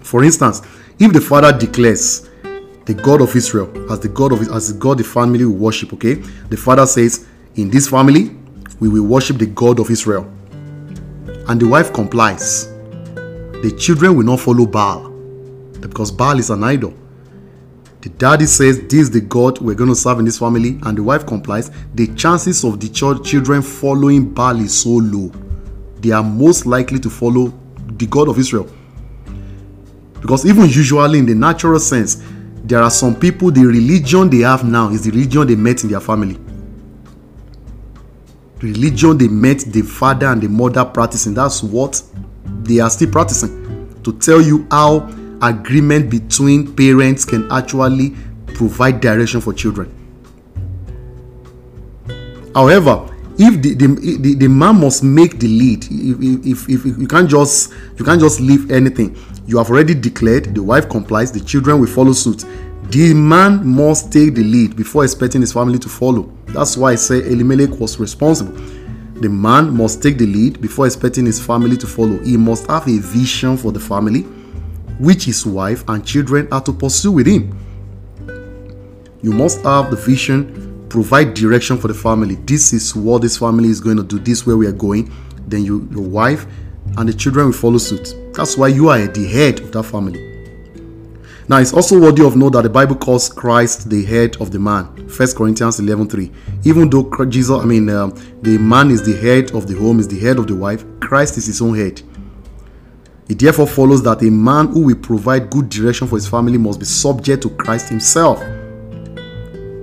for 0.00 0.24
instance 0.24 0.62
if 0.98 1.12
the 1.12 1.20
father 1.20 1.56
declares 1.56 2.28
the 2.86 2.94
god 2.94 3.20
of 3.20 3.36
israel 3.36 3.70
as 3.92 4.00
the 4.00 4.08
god 4.08 4.32
of 4.32 4.40
as 4.50 4.72
the 4.72 4.78
god 4.78 4.98
the 4.98 5.04
family 5.04 5.44
will 5.44 5.52
worship 5.56 5.92
okay 5.92 6.14
the 6.48 6.56
father 6.56 6.86
says 6.86 7.26
in 7.56 7.70
this 7.70 7.88
family 7.88 8.30
we 8.80 8.88
will 8.88 9.04
worship 9.04 9.38
the 9.38 9.46
god 9.46 9.80
of 9.80 9.90
israel 9.90 10.24
and 11.48 11.60
the 11.60 11.66
wife 11.66 11.92
complies 11.92 12.66
the 13.62 13.74
children 13.78 14.16
will 14.16 14.24
not 14.24 14.40
follow 14.40 14.66
baal 14.66 15.10
because 15.80 16.10
baal 16.10 16.38
is 16.38 16.50
an 16.50 16.62
idol 16.64 16.94
the 18.06 18.12
daddy 18.12 18.46
says 18.46 18.82
this 18.82 19.00
is 19.00 19.10
the 19.10 19.20
God 19.20 19.60
we're 19.60 19.74
going 19.74 19.90
to 19.90 19.96
serve 19.96 20.20
in 20.20 20.26
this 20.26 20.38
family, 20.38 20.78
and 20.84 20.96
the 20.96 21.02
wife 21.02 21.26
complies, 21.26 21.72
the 21.92 22.06
chances 22.14 22.62
of 22.62 22.78
the 22.78 22.88
ch- 22.88 23.28
children 23.28 23.62
following 23.62 24.32
Baal 24.32 24.60
is 24.60 24.80
so 24.80 24.90
low. 24.90 25.32
They 25.98 26.12
are 26.12 26.22
most 26.22 26.66
likely 26.66 27.00
to 27.00 27.10
follow 27.10 27.52
the 27.96 28.06
God 28.06 28.28
of 28.28 28.38
Israel. 28.38 28.68
Because 30.20 30.46
even 30.46 30.66
usually, 30.66 31.18
in 31.18 31.26
the 31.26 31.34
natural 31.34 31.80
sense, 31.80 32.22
there 32.62 32.80
are 32.80 32.92
some 32.92 33.16
people, 33.16 33.50
the 33.50 33.66
religion 33.66 34.30
they 34.30 34.42
have 34.42 34.62
now 34.62 34.90
is 34.90 35.02
the 35.02 35.10
religion 35.10 35.44
they 35.44 35.56
met 35.56 35.82
in 35.82 35.90
their 35.90 36.00
family. 36.00 36.38
Religion 38.66 39.16
they 39.16 39.28
met 39.28 39.60
the 39.60 39.82
father 39.82 40.26
and 40.26 40.42
the 40.42 40.48
mother 40.48 40.84
practicing, 40.84 41.34
that's 41.34 41.62
what 41.62 42.02
they 42.62 42.80
are 42.80 42.90
still 42.90 43.10
practicing. 43.10 44.02
To 44.02 44.12
tell 44.18 44.40
you 44.40 44.66
how 44.70 45.08
agreement 45.42 46.10
between 46.10 46.74
parents 46.74 47.24
can 47.24 47.50
actually 47.52 48.14
provide 48.46 49.00
direction 49.00 49.40
for 49.40 49.52
children. 49.52 49.92
However, 52.54 53.08
if 53.38 53.60
the, 53.60 53.74
the, 53.74 54.16
the, 54.18 54.34
the 54.34 54.48
man 54.48 54.80
must 54.80 55.04
make 55.04 55.38
the 55.38 55.46
lead, 55.46 55.84
if, 55.90 56.68
if, 56.68 56.86
if 56.86 56.98
you 56.98 57.06
can't 57.06 57.28
just 57.28 57.72
you 57.98 58.04
can't 58.04 58.20
just 58.20 58.40
leave 58.40 58.70
anything, 58.70 59.14
you 59.46 59.58
have 59.58 59.70
already 59.70 59.94
declared, 59.94 60.54
the 60.54 60.62
wife 60.62 60.88
complies, 60.88 61.30
the 61.30 61.40
children 61.40 61.78
will 61.78 61.86
follow 61.86 62.12
suit. 62.12 62.44
The 62.90 63.12
man 63.14 63.66
must 63.66 64.12
take 64.12 64.34
the 64.34 64.44
lead 64.44 64.76
before 64.76 65.02
expecting 65.04 65.40
his 65.40 65.52
family 65.52 65.78
to 65.80 65.88
follow. 65.88 66.32
That's 66.46 66.76
why 66.76 66.92
I 66.92 66.94
say 66.94 67.18
Elimelech 67.18 67.80
was 67.80 67.98
responsible. 67.98 68.52
The 69.20 69.28
man 69.28 69.76
must 69.76 70.02
take 70.02 70.18
the 70.18 70.26
lead 70.26 70.60
before 70.60 70.86
expecting 70.86 71.26
his 71.26 71.44
family 71.44 71.76
to 71.78 71.86
follow. 71.86 72.18
He 72.18 72.36
must 72.36 72.66
have 72.68 72.86
a 72.86 72.98
vision 72.98 73.56
for 73.56 73.72
the 73.72 73.80
family 73.80 74.22
which 75.00 75.24
his 75.24 75.44
wife 75.44 75.84
and 75.88 76.06
children 76.06 76.46
are 76.52 76.60
to 76.62 76.72
pursue 76.72 77.12
with 77.12 77.26
him. 77.26 77.58
You 79.20 79.32
must 79.32 79.62
have 79.62 79.90
the 79.90 79.96
vision, 79.96 80.86
provide 80.88 81.34
direction 81.34 81.78
for 81.78 81.88
the 81.88 81.94
family. 81.94 82.36
This 82.36 82.72
is 82.72 82.94
what 82.94 83.22
this 83.22 83.36
family 83.36 83.68
is 83.68 83.80
going 83.80 83.96
to 83.96 84.04
do, 84.04 84.20
this 84.20 84.46
where 84.46 84.56
we 84.56 84.66
are 84.66 84.72
going. 84.72 85.10
Then 85.48 85.64
you, 85.64 85.88
your 85.90 86.04
wife 86.04 86.46
and 86.96 87.08
the 87.08 87.12
children 87.14 87.46
will 87.46 87.52
follow 87.52 87.78
suit. 87.78 88.14
That's 88.32 88.56
why 88.56 88.68
you 88.68 88.90
are 88.90 88.98
at 88.98 89.14
the 89.14 89.26
head 89.26 89.60
of 89.60 89.72
that 89.72 89.82
family. 89.82 90.35
Now 91.48 91.58
it's 91.58 91.72
also 91.72 92.00
worthy 92.00 92.24
of 92.24 92.36
note 92.36 92.54
that 92.54 92.62
the 92.62 92.70
Bible 92.70 92.96
calls 92.96 93.28
Christ 93.28 93.88
the 93.88 94.04
head 94.04 94.36
of 94.40 94.50
the 94.50 94.58
man. 94.58 94.86
1 95.08 95.36
Corinthians 95.36 95.78
11:3. 95.78 96.32
Even 96.64 96.90
though 96.90 97.08
Jesus, 97.26 97.50
I 97.50 97.64
mean, 97.64 97.88
um, 97.88 98.12
the 98.42 98.58
man 98.58 98.90
is 98.90 99.02
the 99.02 99.16
head 99.16 99.52
of 99.52 99.68
the 99.68 99.74
home, 99.74 100.00
is 100.00 100.08
the 100.08 100.18
head 100.18 100.38
of 100.38 100.48
the 100.48 100.56
wife, 100.56 100.84
Christ 100.98 101.38
is 101.38 101.46
his 101.46 101.62
own 101.62 101.76
head. 101.76 102.02
It 103.28 103.38
therefore 103.38 103.68
follows 103.68 104.02
that 104.02 104.22
a 104.22 104.30
man 104.30 104.68
who 104.68 104.80
will 104.80 104.96
provide 104.96 105.50
good 105.50 105.68
direction 105.68 106.08
for 106.08 106.16
his 106.16 106.28
family 106.28 106.58
must 106.58 106.80
be 106.80 106.84
subject 106.84 107.42
to 107.44 107.50
Christ 107.50 107.88
himself. 107.88 108.40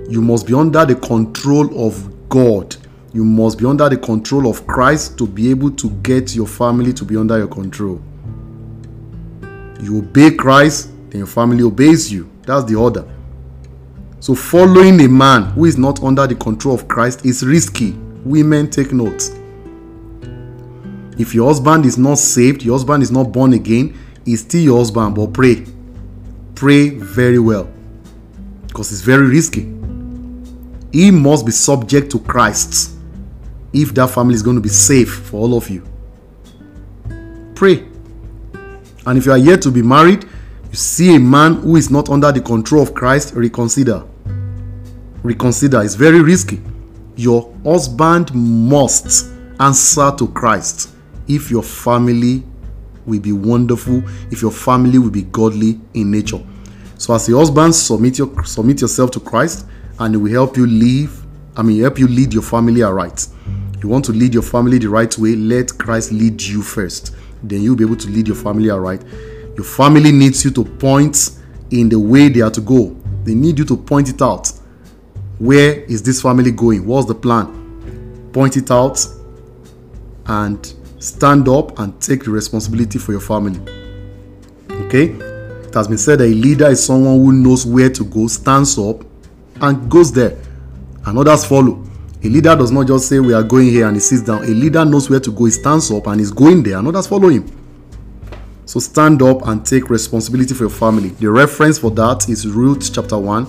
You 0.08 0.20
must 0.20 0.46
be 0.46 0.54
under 0.54 0.84
the 0.84 0.96
control 0.96 1.86
of 1.86 2.28
God. 2.28 2.76
You 3.14 3.24
must 3.24 3.58
be 3.58 3.64
under 3.64 3.88
the 3.88 3.96
control 3.96 4.50
of 4.50 4.66
Christ 4.66 5.16
to 5.18 5.26
be 5.26 5.48
able 5.48 5.70
to 5.70 5.90
get 6.02 6.34
your 6.34 6.46
family 6.46 6.92
to 6.92 7.04
be 7.04 7.16
under 7.16 7.38
your 7.38 7.48
control. 7.48 8.02
You 9.80 9.98
obey 9.98 10.30
Christ, 10.30 10.90
then 11.14 11.20
your 11.20 11.28
family 11.28 11.62
obeys 11.62 12.12
you. 12.12 12.28
That's 12.42 12.64
the 12.64 12.74
order. 12.74 13.08
So, 14.18 14.34
following 14.34 15.00
a 15.00 15.08
man 15.08 15.44
who 15.52 15.64
is 15.64 15.78
not 15.78 16.02
under 16.02 16.26
the 16.26 16.34
control 16.34 16.74
of 16.74 16.88
Christ 16.88 17.24
is 17.24 17.44
risky. 17.44 17.92
Women 18.24 18.68
take 18.68 18.92
note. 18.92 19.30
If 21.16 21.32
your 21.32 21.46
husband 21.46 21.86
is 21.86 21.96
not 21.96 22.18
saved, 22.18 22.64
your 22.64 22.74
husband 22.74 23.04
is 23.04 23.12
not 23.12 23.30
born 23.30 23.52
again, 23.52 23.96
he's 24.24 24.40
still 24.40 24.60
your 24.60 24.78
husband, 24.78 25.14
but 25.14 25.32
pray. 25.32 25.64
Pray 26.56 26.88
very 26.88 27.38
well 27.38 27.72
because 28.66 28.90
it's 28.90 29.02
very 29.02 29.28
risky. 29.28 29.72
He 30.90 31.12
must 31.12 31.46
be 31.46 31.52
subject 31.52 32.10
to 32.10 32.18
Christ 32.18 32.90
if 33.72 33.94
that 33.94 34.10
family 34.10 34.34
is 34.34 34.42
going 34.42 34.56
to 34.56 34.60
be 34.62 34.68
safe 34.68 35.14
for 35.26 35.42
all 35.42 35.56
of 35.56 35.70
you. 35.70 35.86
Pray. 37.54 37.86
And 39.06 39.16
if 39.16 39.26
you 39.26 39.30
are 39.30 39.38
yet 39.38 39.62
to 39.62 39.70
be 39.70 39.82
married, 39.82 40.26
you 40.74 40.78
see 40.78 41.14
a 41.14 41.20
man 41.20 41.54
who 41.60 41.76
is 41.76 41.88
not 41.88 42.10
under 42.10 42.32
the 42.32 42.40
control 42.40 42.82
of 42.82 42.94
Christ, 42.94 43.34
reconsider. 43.34 44.04
Reconsider. 45.22 45.80
It's 45.84 45.94
very 45.94 46.20
risky. 46.20 46.60
Your 47.14 47.54
husband 47.62 48.34
must 48.34 49.32
answer 49.60 50.10
to 50.18 50.26
Christ 50.26 50.90
if 51.28 51.48
your 51.48 51.62
family 51.62 52.42
will 53.06 53.20
be 53.20 53.30
wonderful, 53.30 54.02
if 54.32 54.42
your 54.42 54.50
family 54.50 54.98
will 54.98 55.12
be 55.12 55.22
godly 55.22 55.80
in 55.94 56.10
nature. 56.10 56.44
So 56.98 57.14
as 57.14 57.28
a 57.28 57.36
husband, 57.36 57.72
submit 57.72 58.18
your 58.18 58.44
submit 58.44 58.80
yourself 58.80 59.12
to 59.12 59.20
Christ, 59.20 59.66
and 60.00 60.12
it 60.12 60.18
will 60.18 60.32
help 60.32 60.56
you 60.56 60.66
live. 60.66 61.24
I 61.56 61.62
mean, 61.62 61.82
help 61.82 62.00
you 62.00 62.08
lead 62.08 62.34
your 62.34 62.42
family 62.42 62.82
aright. 62.82 63.28
You 63.80 63.88
want 63.88 64.06
to 64.06 64.12
lead 64.12 64.34
your 64.34 64.42
family 64.42 64.78
the 64.78 64.88
right 64.88 65.16
way, 65.18 65.36
let 65.36 65.78
Christ 65.78 66.10
lead 66.10 66.42
you 66.42 66.62
first. 66.62 67.14
Then 67.44 67.62
you'll 67.62 67.76
be 67.76 67.84
able 67.84 67.94
to 67.94 68.08
lead 68.08 68.26
your 68.26 68.36
family 68.36 68.70
aright. 68.70 69.02
Your 69.56 69.64
family 69.64 70.12
needs 70.12 70.44
you 70.44 70.50
to 70.52 70.64
point 70.64 71.30
in 71.70 71.88
the 71.88 71.98
way 71.98 72.28
they 72.28 72.40
are 72.40 72.50
to 72.50 72.60
go. 72.60 72.96
They 73.24 73.34
need 73.34 73.58
you 73.58 73.64
to 73.66 73.76
point 73.76 74.08
it 74.08 74.20
out. 74.20 74.52
Where 75.38 75.80
is 75.84 76.02
this 76.02 76.22
family 76.22 76.50
going? 76.50 76.86
What's 76.86 77.06
the 77.06 77.14
plan? 77.14 78.30
Point 78.32 78.56
it 78.56 78.70
out 78.70 79.04
and 80.26 80.74
stand 80.98 81.48
up 81.48 81.78
and 81.78 82.00
take 82.00 82.24
the 82.24 82.30
responsibility 82.30 82.98
for 82.98 83.12
your 83.12 83.20
family. 83.20 83.60
Okay? 84.86 85.10
It 85.10 85.74
has 85.74 85.88
been 85.88 85.98
said 85.98 86.20
that 86.20 86.26
a 86.26 86.34
leader 86.34 86.66
is 86.68 86.84
someone 86.84 87.16
who 87.18 87.32
knows 87.32 87.66
where 87.66 87.90
to 87.90 88.04
go, 88.04 88.26
stands 88.26 88.78
up, 88.78 89.04
and 89.60 89.90
goes 89.90 90.12
there, 90.12 90.36
and 91.06 91.18
others 91.18 91.44
follow. 91.44 91.84
A 92.22 92.28
leader 92.28 92.56
does 92.56 92.70
not 92.70 92.86
just 92.86 93.08
say, 93.08 93.20
We 93.20 93.34
are 93.34 93.42
going 93.42 93.68
here 93.68 93.86
and 93.86 93.96
he 93.96 94.00
sits 94.00 94.22
down. 94.22 94.44
A 94.44 94.48
leader 94.48 94.84
knows 94.84 95.10
where 95.10 95.20
to 95.20 95.30
go, 95.30 95.44
he 95.44 95.50
stands 95.50 95.90
up, 95.90 96.06
and 96.06 96.20
is 96.20 96.30
going 96.30 96.62
there, 96.62 96.78
and 96.78 96.88
others 96.88 97.06
follow 97.06 97.28
him. 97.28 97.44
So 98.66 98.80
stand 98.80 99.22
up 99.22 99.46
and 99.46 99.64
take 99.64 99.90
responsibility 99.90 100.54
for 100.54 100.64
your 100.64 100.70
family. 100.70 101.10
The 101.10 101.30
reference 101.30 101.78
for 101.78 101.90
that 101.92 102.28
is 102.28 102.46
Ruth 102.46 102.92
chapter 102.92 103.18
1, 103.18 103.44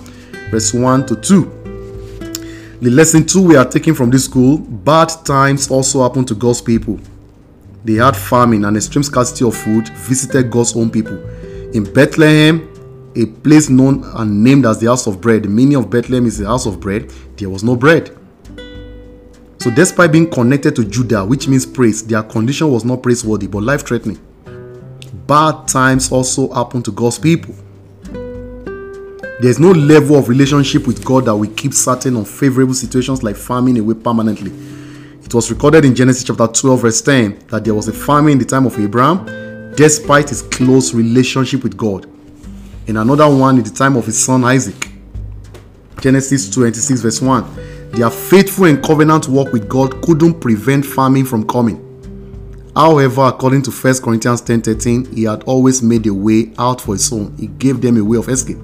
verse 0.52 0.74
1 0.74 1.06
to 1.08 1.16
2. 1.16 2.80
The 2.82 2.90
lesson 2.90 3.26
2 3.26 3.42
we 3.42 3.56
are 3.56 3.66
taking 3.66 3.94
from 3.94 4.10
this 4.10 4.26
school 4.26 4.58
bad 4.58 5.10
times 5.24 5.72
also 5.72 6.04
happen 6.04 6.26
to 6.26 6.36
God's 6.36 6.62
people 6.62 7.00
they 7.86 7.94
had 7.94 8.18
famine 8.18 8.66
and 8.66 8.76
extreme 8.76 9.04
scarcity 9.04 9.46
of 9.46 9.56
food 9.56 9.88
visited 9.90 10.50
God's 10.50 10.76
own 10.76 10.90
people. 10.90 11.18
In 11.72 11.84
Bethlehem, 11.94 12.68
a 13.16 13.28
place 13.28 13.70
known 13.70 14.04
and 14.16 14.44
named 14.44 14.66
as 14.66 14.80
the 14.80 14.88
house 14.88 15.06
of 15.06 15.22
bread, 15.22 15.44
the 15.44 15.50
meaning 15.50 15.78
of 15.78 15.90
Bethlehem 15.90 16.26
is 16.26 16.40
the 16.40 16.48
house 16.48 16.66
of 16.66 16.80
bread, 16.80 17.12
there 17.38 17.50
was 17.50 17.64
no 17.64 17.76
bread. 17.76 18.10
So, 19.60 19.72
despite 19.72 20.12
being 20.12 20.30
connected 20.30 20.76
to 20.78 20.84
Judah, 20.84 21.24
which 21.24 21.48
means 21.48 21.66
praise, 21.66 22.06
their 22.06 22.24
condition 22.24 22.72
was 22.72 22.84
not 22.84 23.04
praiseworthy 23.04 23.48
but 23.48 23.62
life 23.62 23.86
threatening. 23.86 24.20
Bad 25.28 25.68
times 25.68 26.12
also 26.12 26.54
happen 26.54 26.84
to 26.84 26.92
God's 26.92 27.18
people. 27.18 27.56
There's 29.42 29.60
no 29.60 29.72
level 29.72 30.18
of 30.18 30.30
relationship 30.30 30.86
with 30.86 31.04
God 31.04 31.26
that 31.26 31.36
will 31.36 31.52
keep 31.56 31.74
certain 31.74 32.16
unfavorable 32.16 32.74
situations 32.74 33.24
like 33.24 33.36
famine 33.36 33.78
away 33.78 33.96
permanently. 33.96 34.52
It 35.24 35.34
was 35.34 35.50
recorded 35.50 35.86
in 35.86 35.96
Genesis 35.96 36.24
chapter 36.24 36.48
12, 36.48 36.82
verse 36.82 37.02
10, 37.02 37.48
that 37.48 37.64
there 37.64 37.74
was 37.74 37.88
a 37.88 37.94
famine 37.94 38.34
in 38.34 38.38
the 38.40 38.46
time 38.46 38.66
of 38.66 38.78
Abraham, 38.80 39.74
despite 39.76 40.30
his 40.30 40.42
close 40.44 40.94
relationship 40.94 41.64
with 41.64 41.76
God. 41.76 42.06
In 42.88 42.98
another 42.98 43.28
one 43.28 43.58
in 43.58 43.64
the 43.64 43.72
time 43.72 43.96
of 43.96 44.06
his 44.06 44.24
son 44.24 44.44
Isaac. 44.44 44.90
Genesis 46.02 46.50
26, 46.52 47.02
verse 47.02 47.22
1. 47.22 47.92
Their 47.92 48.10
faithful 48.10 48.66
and 48.66 48.84
covenant 48.84 49.28
work 49.28 49.52
with 49.52 49.68
God 49.68 50.02
couldn't 50.02 50.40
prevent 50.40 50.86
famine 50.86 51.26
from 51.26 51.48
coming. 51.48 51.85
However, 52.76 53.24
according 53.24 53.62
to 53.64 53.72
1 53.72 54.02
Corinthians 54.02 54.42
10 54.42 54.62
13, 54.62 55.14
he 55.14 55.24
had 55.24 55.44
always 55.44 55.82
made 55.82 56.06
a 56.08 56.14
way 56.14 56.52
out 56.60 56.82
for 56.82 56.94
his 56.94 57.12
own. 57.14 57.34
He 57.38 57.48
gave 57.48 57.80
them 57.80 57.98
a 57.98 58.04
way 58.04 58.18
of 58.18 58.28
escape. 58.28 58.58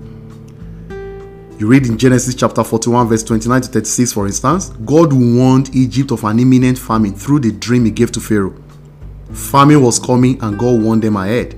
You 1.58 1.68
read 1.68 1.86
in 1.86 1.98
Genesis 1.98 2.36
chapter 2.36 2.64
41, 2.64 3.08
verse 3.08 3.24
29 3.24 3.62
to 3.62 3.68
36, 3.70 4.14
for 4.14 4.26
instance, 4.26 4.70
God 4.84 5.14
warned 5.14 5.74
Egypt 5.76 6.12
of 6.12 6.24
an 6.24 6.40
imminent 6.40 6.78
famine 6.78 7.14
through 7.14 7.40
the 7.40 7.52
dream 7.52 7.86
he 7.86 7.92
gave 7.92 8.12
to 8.14 8.20
Pharaoh. 8.20 8.56
Famine 9.32 9.82
was 9.82 10.00
coming 10.00 10.42
and 10.42 10.58
God 10.58 10.82
warned 10.82 11.04
them 11.04 11.16
ahead. 11.16 11.54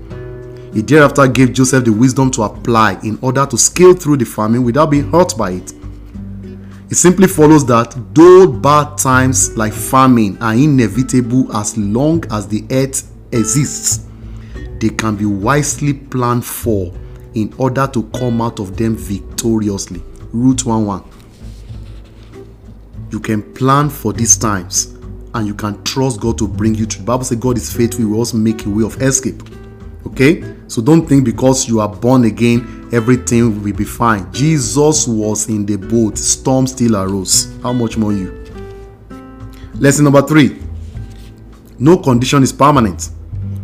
He 0.73 0.81
thereafter 0.81 1.27
gave 1.27 1.53
Joseph 1.53 1.85
the 1.85 1.93
wisdom 1.93 2.29
to 2.31 2.43
apply 2.43 2.99
in 3.03 3.17
order 3.21 3.45
to 3.45 3.57
scale 3.57 3.93
through 3.93 4.17
the 4.17 4.25
famine 4.25 4.63
without 4.63 4.91
being 4.91 5.09
hurt 5.09 5.37
by 5.37 5.51
it. 5.51 5.73
It 6.93 6.97
simply 6.97 7.27
follows 7.27 7.65
that 7.65 7.97
though 8.13 8.45
bad 8.45 8.99
times 8.99 9.57
like 9.57 9.73
famine 9.73 10.37
are 10.39 10.53
inevitable 10.53 11.51
as 11.57 11.75
long 11.75 12.23
as 12.29 12.47
the 12.47 12.63
earth 12.69 13.11
exists, 13.31 14.05
they 14.77 14.89
can 14.89 15.15
be 15.15 15.25
wisely 15.25 15.95
planned 15.95 16.45
for 16.45 16.93
in 17.33 17.51
order 17.57 17.87
to 17.87 18.03
come 18.15 18.41
out 18.41 18.59
of 18.59 18.77
them 18.77 18.95
victoriously. 18.95 20.03
Ruth 20.33 20.67
1 20.67 20.85
1. 20.85 21.03
You 23.09 23.19
can 23.19 23.41
plan 23.55 23.89
for 23.89 24.13
these 24.13 24.37
times 24.37 24.95
and 25.33 25.47
you 25.47 25.55
can 25.55 25.83
trust 25.83 26.19
God 26.19 26.37
to 26.37 26.47
bring 26.47 26.75
you 26.75 26.85
through. 26.85 27.05
The 27.05 27.07
Bible 27.07 27.23
says 27.23 27.39
God 27.39 27.57
is 27.57 27.73
faithful, 27.75 28.01
He 28.01 28.05
will 28.05 28.19
also 28.19 28.37
make 28.37 28.67
a 28.67 28.69
way 28.69 28.83
of 28.83 29.01
escape. 29.01 29.41
Okay? 30.05 30.43
So 30.67 30.79
don't 30.79 31.07
think 31.07 31.25
because 31.25 31.67
you 31.67 31.79
are 31.79 31.89
born 31.89 32.25
again, 32.25 32.82
everything 32.93 33.63
will 33.63 33.73
be 33.73 33.83
fine. 33.83 34.31
Jesus 34.31 35.07
was 35.07 35.49
in 35.49 35.65
the 35.65 35.75
boat, 35.75 36.17
storm 36.17 36.67
still 36.67 36.95
arose. 36.95 37.51
How 37.61 37.73
much 37.73 37.97
more 37.97 38.13
you? 38.13 38.45
Lesson 39.79 40.05
number 40.05 40.21
three 40.21 40.63
no 41.79 41.97
condition 41.97 42.43
is 42.43 42.53
permanent. 42.53 43.09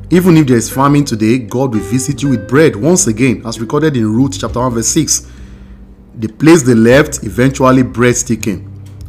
Even 0.09 0.35
if 0.37 0.47
there 0.47 0.57
is 0.57 0.69
famine 0.69 1.05
today, 1.05 1.37
God 1.37 1.73
will 1.73 1.81
visit 1.81 2.23
you 2.23 2.29
with 2.29 2.49
bread 2.49 2.75
once 2.75 3.07
again, 3.07 3.43
as 3.45 3.61
recorded 3.61 3.95
in 3.95 4.11
Ruth 4.11 4.39
chapter 4.39 4.59
1, 4.59 4.73
verse 4.73 4.87
6. 4.87 5.31
The 6.15 6.27
place 6.27 6.63
they 6.63 6.73
left, 6.73 7.23
eventually 7.23 7.83
bread 7.83 8.17
sticking. 8.17 8.65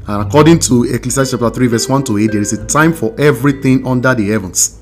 And 0.06 0.26
according 0.26 0.60
to 0.60 0.84
Ecclesiastes 0.84 1.32
chapter 1.32 1.50
3, 1.50 1.66
verse 1.66 1.88
1 1.88 2.04
to 2.04 2.18
8, 2.18 2.30
there 2.30 2.40
is 2.40 2.52
a 2.52 2.66
time 2.66 2.92
for 2.92 3.18
everything 3.18 3.86
under 3.86 4.14
the 4.14 4.28
heavens. 4.28 4.78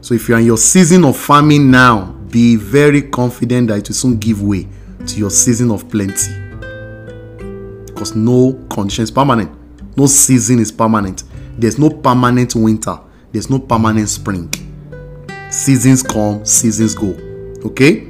So 0.00 0.14
if 0.14 0.28
you 0.28 0.34
are 0.34 0.40
in 0.40 0.46
your 0.46 0.58
season 0.58 1.04
of 1.04 1.16
famine 1.16 1.70
now, 1.70 2.19
be 2.30 2.56
very 2.56 3.02
confident 3.02 3.68
that 3.68 3.78
it 3.78 3.88
will 3.88 3.94
soon 3.96 4.18
give 4.18 4.42
way 4.42 4.66
to 5.06 5.18
your 5.18 5.30
season 5.30 5.70
of 5.70 5.88
plenty. 5.88 6.32
Because 7.86 8.14
no 8.14 8.52
condition 8.70 9.04
is 9.04 9.10
permanent, 9.10 9.50
no 9.96 10.06
season 10.06 10.58
is 10.58 10.70
permanent. 10.72 11.24
There's 11.58 11.78
no 11.78 11.90
permanent 11.90 12.54
winter, 12.54 12.98
there's 13.32 13.50
no 13.50 13.58
permanent 13.58 14.08
spring. 14.08 14.50
Seasons 15.50 16.02
come, 16.02 16.44
seasons 16.46 16.94
go. 16.94 17.16
Okay? 17.64 18.06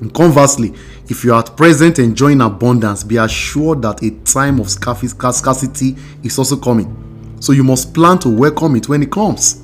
And 0.00 0.12
conversely, 0.12 0.74
if 1.08 1.24
you 1.24 1.32
are 1.32 1.40
at 1.40 1.56
present 1.56 1.98
enjoying 1.98 2.40
abundance, 2.40 3.04
be 3.04 3.16
assured 3.16 3.82
that 3.82 4.02
a 4.02 4.10
time 4.24 4.60
of 4.60 4.68
scarcity 4.68 5.96
is 6.22 6.38
also 6.38 6.56
coming. 6.56 7.36
So 7.40 7.52
you 7.52 7.62
must 7.64 7.94
plan 7.94 8.18
to 8.20 8.28
welcome 8.28 8.76
it 8.76 8.88
when 8.88 9.02
it 9.02 9.10
comes. 9.12 9.62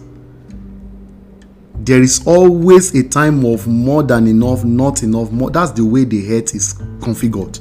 There 1.84 2.00
is 2.00 2.24
always 2.28 2.94
a 2.94 3.02
time 3.02 3.44
of 3.44 3.66
more 3.66 4.04
than 4.04 4.28
enough, 4.28 4.62
not 4.62 5.02
enough, 5.02 5.32
more. 5.32 5.50
That's 5.50 5.72
the 5.72 5.84
way 5.84 6.04
the 6.04 6.24
head 6.24 6.44
is 6.54 6.74
configured. 7.00 7.58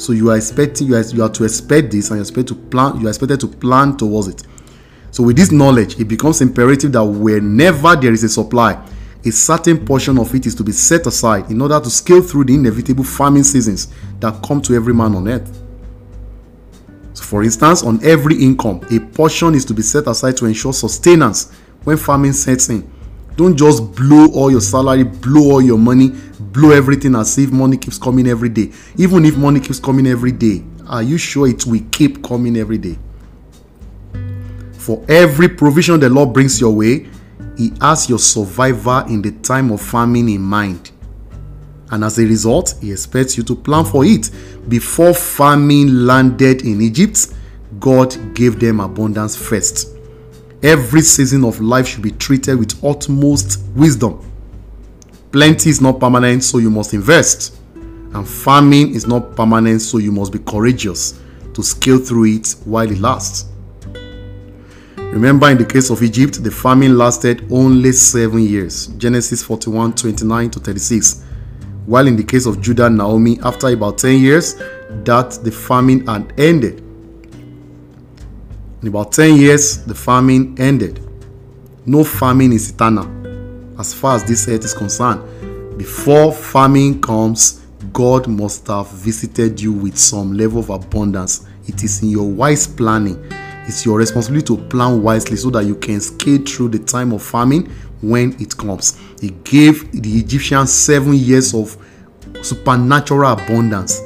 So 0.00 0.14
you 0.14 0.30
are 0.30 0.36
expecting 0.36 0.86
you 0.86 0.96
are, 0.96 1.02
you 1.02 1.22
are 1.22 1.28
to 1.28 1.44
expect 1.44 1.90
this 1.90 2.08
and 2.08 2.16
you 2.16 2.22
expect 2.22 2.48
to 2.48 2.54
plan 2.54 2.98
you 2.98 3.06
are 3.08 3.10
expected 3.10 3.40
to 3.40 3.48
plan 3.48 3.98
towards 3.98 4.28
it. 4.28 4.42
So, 5.10 5.22
with 5.24 5.36
this 5.36 5.52
knowledge, 5.52 6.00
it 6.00 6.06
becomes 6.06 6.40
imperative 6.40 6.92
that 6.92 7.04
whenever 7.04 7.94
there 7.96 8.14
is 8.14 8.24
a 8.24 8.30
supply, 8.30 8.82
a 9.22 9.30
certain 9.30 9.84
portion 9.84 10.18
of 10.18 10.34
it 10.34 10.46
is 10.46 10.54
to 10.54 10.64
be 10.64 10.72
set 10.72 11.06
aside 11.06 11.50
in 11.50 11.60
order 11.60 11.78
to 11.78 11.90
scale 11.90 12.22
through 12.22 12.44
the 12.44 12.54
inevitable 12.54 13.04
farming 13.04 13.44
seasons 13.44 13.88
that 14.20 14.42
come 14.42 14.62
to 14.62 14.74
every 14.74 14.94
man 14.94 15.14
on 15.14 15.28
earth. 15.28 15.62
So, 17.12 17.24
for 17.24 17.44
instance, 17.44 17.82
on 17.82 18.02
every 18.02 18.42
income, 18.42 18.80
a 18.90 19.00
portion 19.00 19.54
is 19.54 19.66
to 19.66 19.74
be 19.74 19.82
set 19.82 20.06
aside 20.06 20.38
to 20.38 20.46
ensure 20.46 20.72
sustenance 20.72 21.52
when 21.84 21.98
farming 21.98 22.32
sets 22.32 22.70
in. 22.70 22.90
Don't 23.36 23.56
just 23.56 23.94
blow 23.94 24.28
all 24.32 24.50
your 24.50 24.60
salary, 24.60 25.04
blow 25.04 25.52
all 25.52 25.62
your 25.62 25.78
money, 25.78 26.10
blow 26.38 26.70
everything 26.70 27.14
as 27.16 27.38
if 27.38 27.50
money 27.50 27.76
keeps 27.76 27.98
coming 27.98 28.26
every 28.26 28.48
day. 28.48 28.70
Even 28.96 29.24
if 29.24 29.36
money 29.36 29.60
keeps 29.60 29.80
coming 29.80 30.06
every 30.06 30.32
day, 30.32 30.62
are 30.86 31.02
you 31.02 31.16
sure 31.16 31.48
it 31.48 31.64
will 31.66 31.80
keep 31.90 32.22
coming 32.22 32.56
every 32.56 32.78
day? 32.78 32.98
For 34.74 35.04
every 35.08 35.48
provision 35.48 36.00
the 36.00 36.10
Lord 36.10 36.32
brings 36.32 36.60
your 36.60 36.74
way, 36.74 37.08
He 37.56 37.72
has 37.80 38.08
your 38.08 38.18
survival 38.18 39.06
in 39.06 39.22
the 39.22 39.30
time 39.30 39.70
of 39.70 39.80
famine 39.80 40.28
in 40.28 40.42
mind. 40.42 40.90
And 41.90 42.04
as 42.04 42.18
a 42.18 42.22
result, 42.22 42.74
He 42.80 42.92
expects 42.92 43.36
you 43.36 43.42
to 43.44 43.54
plan 43.54 43.84
for 43.84 44.04
it. 44.04 44.30
Before 44.68 45.14
famine 45.14 46.06
landed 46.06 46.62
in 46.62 46.80
Egypt, 46.82 47.32
God 47.78 48.34
gave 48.34 48.58
them 48.60 48.80
abundance 48.80 49.36
first. 49.36 49.91
Every 50.62 51.00
season 51.02 51.44
of 51.44 51.60
life 51.60 51.88
should 51.88 52.02
be 52.02 52.12
treated 52.12 52.56
with 52.56 52.84
utmost 52.84 53.60
wisdom. 53.74 54.20
Plenty 55.32 55.70
is 55.70 55.80
not 55.80 55.98
permanent, 55.98 56.44
so 56.44 56.58
you 56.58 56.70
must 56.70 56.94
invest. 56.94 57.56
And 57.74 58.28
famine 58.28 58.94
is 58.94 59.06
not 59.06 59.34
permanent, 59.34 59.82
so 59.82 59.98
you 59.98 60.12
must 60.12 60.32
be 60.32 60.38
courageous 60.38 61.18
to 61.54 61.62
scale 61.62 61.98
through 61.98 62.26
it 62.26 62.54
while 62.64 62.88
it 62.88 62.98
lasts. 62.98 63.46
Remember, 64.96 65.50
in 65.50 65.58
the 65.58 65.64
case 65.64 65.90
of 65.90 66.02
Egypt, 66.02 66.42
the 66.44 66.50
famine 66.50 66.96
lasted 66.96 67.46
only 67.50 67.92
seven 67.92 68.40
years 68.42 68.86
Genesis 68.98 69.42
41 69.42 69.94
29 69.94 70.50
to 70.50 70.60
36. 70.60 71.24
While 71.86 72.06
in 72.06 72.14
the 72.14 72.22
case 72.22 72.46
of 72.46 72.60
Judah 72.60 72.86
and 72.86 72.98
Naomi, 72.98 73.40
after 73.42 73.66
about 73.68 73.98
10 73.98 74.20
years, 74.20 74.54
that 75.04 75.38
the 75.42 75.50
famine 75.50 76.06
had 76.06 76.32
ended. 76.38 76.82
In 78.82 78.88
about 78.88 79.12
10 79.12 79.36
years, 79.36 79.84
the 79.84 79.94
famine 79.94 80.54
ended. 80.58 81.00
No 81.86 82.04
famine 82.04 82.52
is 82.52 82.70
eternal 82.70 83.08
as 83.80 83.94
far 83.94 84.16
as 84.16 84.24
this 84.24 84.46
earth 84.48 84.64
is 84.64 84.74
concerned. 84.74 85.22
Before 85.78 86.32
famine 86.32 87.00
comes, 87.00 87.64
God 87.92 88.28
must 88.28 88.66
have 88.66 88.88
visited 88.90 89.60
you 89.60 89.72
with 89.72 89.96
some 89.96 90.34
level 90.34 90.60
of 90.60 90.70
abundance. 90.70 91.46
It 91.66 91.82
is 91.82 92.02
in 92.02 92.10
your 92.10 92.28
wise 92.28 92.66
planning 92.66 93.24
it's 93.64 93.86
your 93.86 93.98
responsibility 93.98 94.46
to 94.46 94.62
plan 94.68 95.02
wisely 95.02 95.36
so 95.36 95.50
that 95.50 95.64
you 95.64 95.76
can 95.76 96.00
skate 96.00 96.48
through 96.48 96.70
the 96.70 96.80
time 96.80 97.12
of 97.12 97.22
famine 97.22 97.70
when 98.00 98.34
it 98.40 98.56
comes. 98.56 98.98
He 99.20 99.30
gave 99.44 99.90
the 99.92 100.18
Egyptians 100.18 100.72
seven 100.72 101.14
years 101.14 101.54
of 101.54 101.76
supernatural 102.42 103.30
abundance 103.30 104.00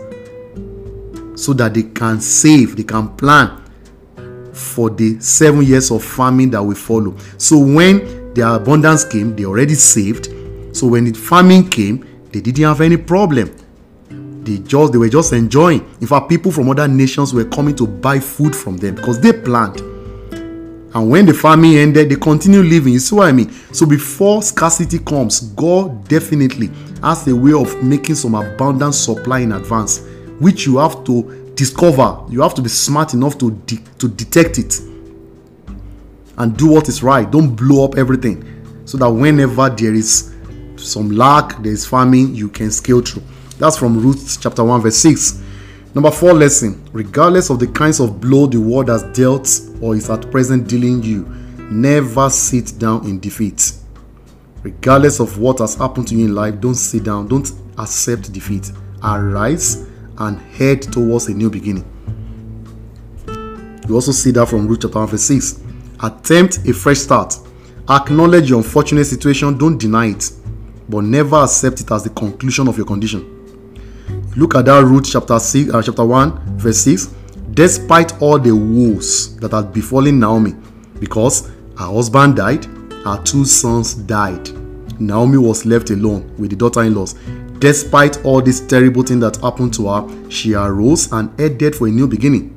so 1.36 1.54
that 1.54 1.72
they 1.72 1.84
can 1.84 2.20
save, 2.20 2.76
they 2.76 2.82
can 2.82 3.08
plan 3.16 3.62
for 4.56 4.90
the 4.90 5.20
seven 5.20 5.62
years 5.62 5.90
of 5.90 6.02
farming 6.02 6.50
that 6.50 6.62
will 6.62 6.74
follow. 6.74 7.16
So 7.38 7.58
when 7.58 8.34
their 8.34 8.48
abundance 8.48 9.04
came, 9.04 9.36
they 9.36 9.44
already 9.44 9.74
saved. 9.74 10.26
So 10.76 10.86
when 10.86 11.04
the 11.04 11.12
farming 11.12 11.68
came, 11.68 12.06
they 12.32 12.40
didn't 12.40 12.64
have 12.64 12.80
any 12.80 12.96
problem 12.96 13.54
they 14.46 14.58
just 14.58 14.92
they 14.92 14.98
were 14.98 15.08
just 15.08 15.32
enjoying. 15.32 15.84
In 16.00 16.06
fact, 16.06 16.28
people 16.28 16.52
from 16.52 16.70
other 16.70 16.88
nations 16.88 17.34
were 17.34 17.44
coming 17.44 17.74
to 17.76 17.86
buy 17.86 18.20
food 18.20 18.54
from 18.54 18.76
them 18.76 18.94
because 18.94 19.20
they 19.20 19.32
planned. 19.32 19.80
And 20.94 21.10
when 21.10 21.26
the 21.26 21.34
farming 21.34 21.76
ended, 21.76 22.08
they 22.08 22.16
continue 22.16 22.62
living. 22.62 22.94
You 22.94 23.00
see 23.00 23.16
what 23.16 23.28
I 23.28 23.32
mean? 23.32 23.50
So 23.72 23.84
before 23.84 24.42
scarcity 24.42 24.98
comes, 25.00 25.40
God 25.40 26.08
definitely 26.08 26.70
has 27.02 27.26
a 27.28 27.36
way 27.36 27.52
of 27.52 27.82
making 27.82 28.14
some 28.14 28.34
abundant 28.34 28.94
supply 28.94 29.40
in 29.40 29.52
advance, 29.52 30.00
which 30.38 30.64
you 30.64 30.78
have 30.78 31.04
to 31.04 31.45
discover. 31.56 32.22
You 32.28 32.42
have 32.42 32.54
to 32.54 32.62
be 32.62 32.68
smart 32.68 33.14
enough 33.14 33.36
to 33.38 33.50
de- 33.50 33.82
to 33.98 34.08
detect 34.08 34.58
it 34.58 34.78
and 36.38 36.56
do 36.56 36.68
what 36.68 36.88
is 36.88 37.02
right. 37.02 37.28
Don't 37.28 37.56
blow 37.56 37.84
up 37.84 37.96
everything, 37.96 38.44
so 38.84 38.96
that 38.98 39.10
whenever 39.10 39.68
there 39.70 39.94
is 39.94 40.34
some 40.76 41.10
lack, 41.10 41.60
there 41.62 41.72
is 41.72 41.86
famine, 41.86 42.34
you 42.34 42.48
can 42.48 42.70
scale 42.70 43.00
through. 43.00 43.22
That's 43.58 43.78
from 43.78 43.98
Ruth 43.98 44.38
chapter 44.40 44.62
1, 44.62 44.82
verse 44.82 44.98
6. 44.98 45.42
Number 45.94 46.10
four 46.10 46.34
lesson 46.34 46.84
regardless 46.92 47.48
of 47.48 47.58
the 47.58 47.68
kinds 47.68 48.00
of 48.00 48.20
blow 48.20 48.46
the 48.46 48.60
world 48.60 48.88
has 48.88 49.02
dealt 49.14 49.48
or 49.80 49.96
is 49.96 50.10
at 50.10 50.30
present 50.30 50.68
dealing 50.68 51.02
you, 51.02 51.24
never 51.70 52.28
sit 52.28 52.78
down 52.78 53.06
in 53.06 53.18
defeat. 53.18 53.72
Regardless 54.62 55.20
of 55.20 55.38
what 55.38 55.60
has 55.60 55.74
happened 55.74 56.06
to 56.08 56.14
you 56.14 56.26
in 56.26 56.34
life, 56.34 56.60
don't 56.60 56.74
sit 56.74 57.04
down, 57.04 57.28
don't 57.28 57.50
accept 57.78 58.30
defeat. 58.30 58.72
Arise 59.02 59.86
and 60.18 60.40
head 60.52 60.83
towards 60.83 61.29
a 61.29 61.35
new 61.35 61.50
beginning. 61.50 61.85
You 63.88 63.94
also 63.94 64.12
see 64.12 64.31
that 64.33 64.48
from 64.48 64.66
Ruth 64.66 64.81
chapter 64.83 64.98
1, 64.98 65.09
verse 65.09 65.22
6. 65.22 65.61
Attempt 66.02 66.59
a 66.66 66.72
fresh 66.72 66.98
start. 66.98 67.38
Acknowledge 67.88 68.50
your 68.50 68.59
unfortunate 68.59 69.05
situation, 69.05 69.57
don't 69.57 69.79
deny 69.79 70.07
it, 70.07 70.31
but 70.88 71.05
never 71.05 71.37
accept 71.37 71.81
it 71.81 71.90
as 71.92 72.02
the 72.02 72.11
conclusion 72.11 72.66
of 72.68 72.76
your 72.76 72.87
condition. 72.87 73.33
Look 74.37 74.55
at 74.55 74.64
that 74.66 74.85
Ruth 74.85 75.09
chapter 75.11 75.38
6, 75.38 75.72
uh, 75.72 75.83
chapter 75.83 76.05
1, 76.05 76.59
verse 76.59 76.79
6. 76.79 77.14
Despite 77.52 78.20
all 78.20 78.38
the 78.38 78.55
woes 78.55 79.37
that 79.37 79.52
had 79.52 79.72
befallen 79.72 80.18
Naomi, 80.18 80.55
because 80.98 81.48
her 81.79 81.87
husband 81.87 82.37
died, 82.37 82.64
her 83.05 83.22
two 83.22 83.44
sons 83.44 83.94
died. 83.94 84.50
Naomi 85.00 85.38
was 85.38 85.64
left 85.64 85.90
alone 85.90 86.35
with 86.38 86.50
the 86.50 86.57
daughter 86.57 86.83
in 86.83 86.94
laws. 86.94 87.14
Despite 87.58 88.24
all 88.24 88.42
this 88.42 88.60
terrible 88.60 89.02
thing 89.02 89.20
that 89.20 89.36
happened 89.36 89.72
to 89.74 89.88
her, 89.88 90.30
she 90.30 90.54
arose 90.54 91.10
and 91.12 91.38
headed 91.40 91.74
for 91.74 91.86
a 91.86 91.90
new 91.90 92.06
beginning. 92.06 92.52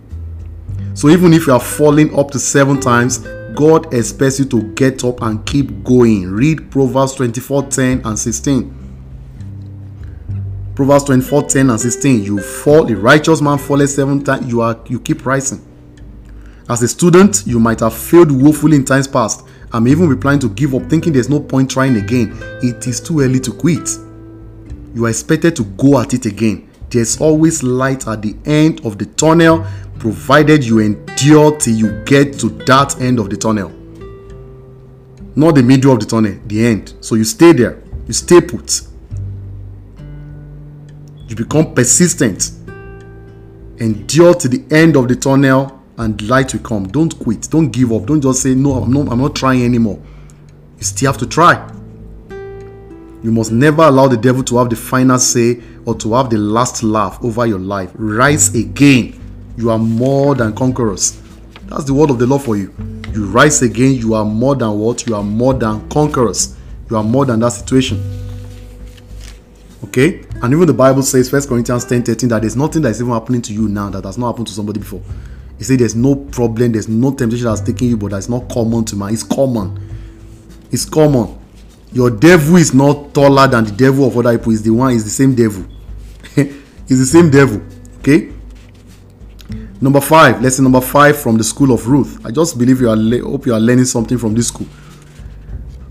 So 0.93 1.07
even 1.09 1.31
if 1.33 1.47
you 1.47 1.53
are 1.53 1.59
falling 1.59 2.17
up 2.17 2.31
to 2.31 2.39
seven 2.39 2.79
times, 2.79 3.19
God 3.55 3.93
expects 3.93 4.39
you 4.39 4.45
to 4.45 4.62
get 4.73 5.03
up 5.03 5.21
and 5.21 5.45
keep 5.45 5.83
going. 5.83 6.29
Read 6.29 6.69
Proverbs 6.69 7.15
24 7.15 7.63
10 7.67 8.01
and 8.05 8.19
16. 8.19 8.75
Proverbs 10.75 11.05
24 11.05 11.43
10 11.43 11.69
and 11.69 11.79
16. 11.79 12.23
You 12.23 12.41
fall, 12.41 12.83
the 12.83 12.95
righteous 12.95 13.41
man 13.41 13.57
falls 13.57 13.95
seven 13.95 14.23
times, 14.23 14.47
you 14.47 14.62
are 14.62 14.79
you 14.88 14.99
keep 14.99 15.25
rising. 15.25 15.65
As 16.69 16.83
a 16.83 16.88
student, 16.88 17.43
you 17.47 17.59
might 17.59 17.79
have 17.79 17.93
failed 17.93 18.31
woefully 18.31 18.75
in 18.75 18.85
times 18.85 19.07
past. 19.07 19.45
I'm 19.71 19.88
even 19.88 20.09
be 20.09 20.15
planning 20.15 20.39
to 20.41 20.49
give 20.49 20.75
up, 20.75 20.83
thinking 20.89 21.13
there's 21.13 21.29
no 21.29 21.39
point 21.39 21.71
trying 21.71 21.95
again. 21.95 22.38
It 22.62 22.85
is 22.88 22.99
too 22.99 23.21
early 23.21 23.39
to 23.39 23.53
quit. 23.53 23.89
You 24.93 25.06
are 25.06 25.10
expected 25.10 25.56
to 25.58 25.63
go 25.63 25.99
at 25.99 26.13
it 26.13 26.25
again. 26.25 26.69
There's 26.89 27.21
always 27.21 27.62
light 27.62 28.08
at 28.08 28.21
the 28.21 28.36
end 28.45 28.86
of 28.86 28.97
the 28.97 29.06
tunnel, 29.06 29.65
provided 29.99 30.63
you 30.63 30.80
endure 30.80 31.58
till 31.58 31.75
you 31.75 32.04
get 32.06 32.34
to 32.39 32.49
that 32.65 32.99
end 32.99 33.19
of 33.19 33.30
the 33.30 33.38
tunnel. 33.38 33.69
Not 35.36 35.56
the 35.56 35.63
middle 35.63 35.93
of 35.93 35.99
the 35.99 36.06
tunnel, 36.06 36.38
the 36.47 36.65
end. 36.65 36.95
So 37.02 37.15
you 37.15 37.23
stay 37.23 37.54
there, 37.54 37.82
you 38.08 38.13
stay 38.13 38.41
put. 38.41 38.82
You 41.28 41.36
become 41.36 41.75
persistent. 41.75 42.52
Endure 43.78 44.34
to 44.34 44.47
the 44.49 44.63
end 44.75 44.95
of 44.97 45.08
the 45.08 45.15
tunnel 45.15 45.80
and 45.97 46.19
light 46.28 46.54
will 46.54 46.62
come. 46.62 46.88
Don't 46.88 47.17
quit. 47.19 47.47
Don't 47.52 47.69
give 47.69 47.93
up. 47.93 48.06
Don't 48.06 48.21
just 48.21 48.41
say, 48.41 48.56
No, 48.56 48.73
I'm 48.73 48.91
not, 48.91 49.10
I'm 49.12 49.19
not 49.21 49.36
trying 49.36 49.63
anymore. 49.63 50.02
You 50.78 50.84
still 50.84 51.12
have 51.12 51.19
to 51.19 51.28
try. 51.28 51.69
You 53.21 53.32
must 53.32 53.51
never 53.51 53.84
allow 53.84 54.08
the 54.08 54.17
devil 54.17 54.43
to 54.43 54.58
have 54.58 54.69
the 54.69 54.75
final 54.75 55.19
say 55.19 55.62
or 55.86 55.95
to 55.95 56.13
have 56.13 56.29
the 56.29 56.38
last 56.38 56.84
laugh 56.84 57.19
over 57.23 57.45
your 57.45 57.60
life. 57.60 57.91
Rise 57.95 58.55
again. 58.55 59.19
You 59.58 59.69
are 59.71 59.79
more 59.79 60.36
than 60.36 60.55
conquerors. 60.55 61.19
That's 61.65 61.84
the 61.84 61.93
word 61.93 62.10
of 62.10 62.19
the 62.19 62.25
Lord 62.25 62.43
for 62.43 62.55
you. 62.55 62.73
You 63.13 63.25
rise 63.25 63.62
again. 63.62 63.93
You 63.93 64.13
are 64.13 64.23
more 64.23 64.55
than 64.55 64.77
what? 64.79 65.05
You 65.05 65.15
are 65.15 65.23
more 65.23 65.53
than 65.53 65.88
conquerors. 65.89 66.55
You 66.89 66.95
are 66.95 67.03
more 67.03 67.25
than 67.25 67.41
that 67.41 67.49
situation. 67.49 68.01
Okay? 69.84 70.23
And 70.41 70.53
even 70.53 70.67
the 70.67 70.73
Bible 70.73 71.03
says, 71.03 71.32
1 71.32 71.47
Corinthians 71.47 71.86
10 71.86 72.03
13, 72.03 72.29
that 72.29 72.41
there's 72.41 72.55
nothing 72.55 72.82
that's 72.82 73.01
even 73.01 73.12
happening 73.12 73.41
to 73.41 73.53
you 73.53 73.67
now 73.67 73.89
that 73.89 74.05
has 74.05 74.17
not 74.17 74.27
happened 74.27 74.47
to 74.47 74.53
somebody 74.53 74.79
before. 74.79 75.01
He 75.58 75.63
said 75.65 75.79
there's 75.79 75.95
no 75.95 76.15
problem, 76.15 76.71
there's 76.71 76.88
no 76.88 77.13
temptation 77.13 77.45
that's 77.45 77.62
taking 77.62 77.89
you, 77.89 77.97
but 77.97 78.12
that's 78.12 78.29
not 78.29 78.47
common 78.49 78.86
to 78.86 78.95
man. 78.95 79.13
It's 79.13 79.23
common. 79.23 79.77
It's 80.71 80.86
common. 80.86 81.38
Your 81.91 82.12
devil 82.12 82.58
is 82.58 82.73
not 82.73 83.13
taller 83.13 83.47
than 83.47 83.65
the 83.65 83.71
devil 83.71 84.06
of 84.06 84.17
other 84.17 84.38
people. 84.38 84.54
It's 84.54 84.62
the 84.62 84.69
one, 84.69 84.93
it's 84.93 85.04
the 85.04 85.10
same 85.10 85.34
devil. 85.36 85.65
it's 86.36 86.88
the 86.88 87.06
same 87.06 87.30
devil. 87.30 87.62
Okay? 87.99 88.32
Number 89.82 90.02
five, 90.02 90.41
lesson 90.41 90.63
number 90.63 90.82
five 90.82 91.17
from 91.17 91.38
the 91.38 91.43
school 91.43 91.71
of 91.71 91.88
Ruth. 91.88 92.19
I 92.25 92.32
just 92.32 92.58
believe 92.58 92.82
you 92.82 92.89
are 92.89 92.97
le- 92.97 93.21
hope 93.21 93.45
you 93.45 93.54
are 93.54 93.60
learning 93.60 93.86
something 93.86 94.17
from 94.17 94.36
this 94.36 94.49
school. 94.49 94.67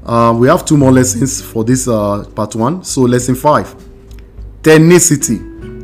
Uh, 0.04 0.34
we 0.38 0.46
have 0.48 0.64
two 0.64 0.76
more 0.76 0.92
lessons 0.92 1.42
for 1.42 1.64
this 1.64 1.88
uh, 1.88 2.24
part 2.34 2.54
one. 2.54 2.84
So, 2.84 3.02
lesson 3.02 3.34
five 3.34 3.74
tenacity, 4.62 5.38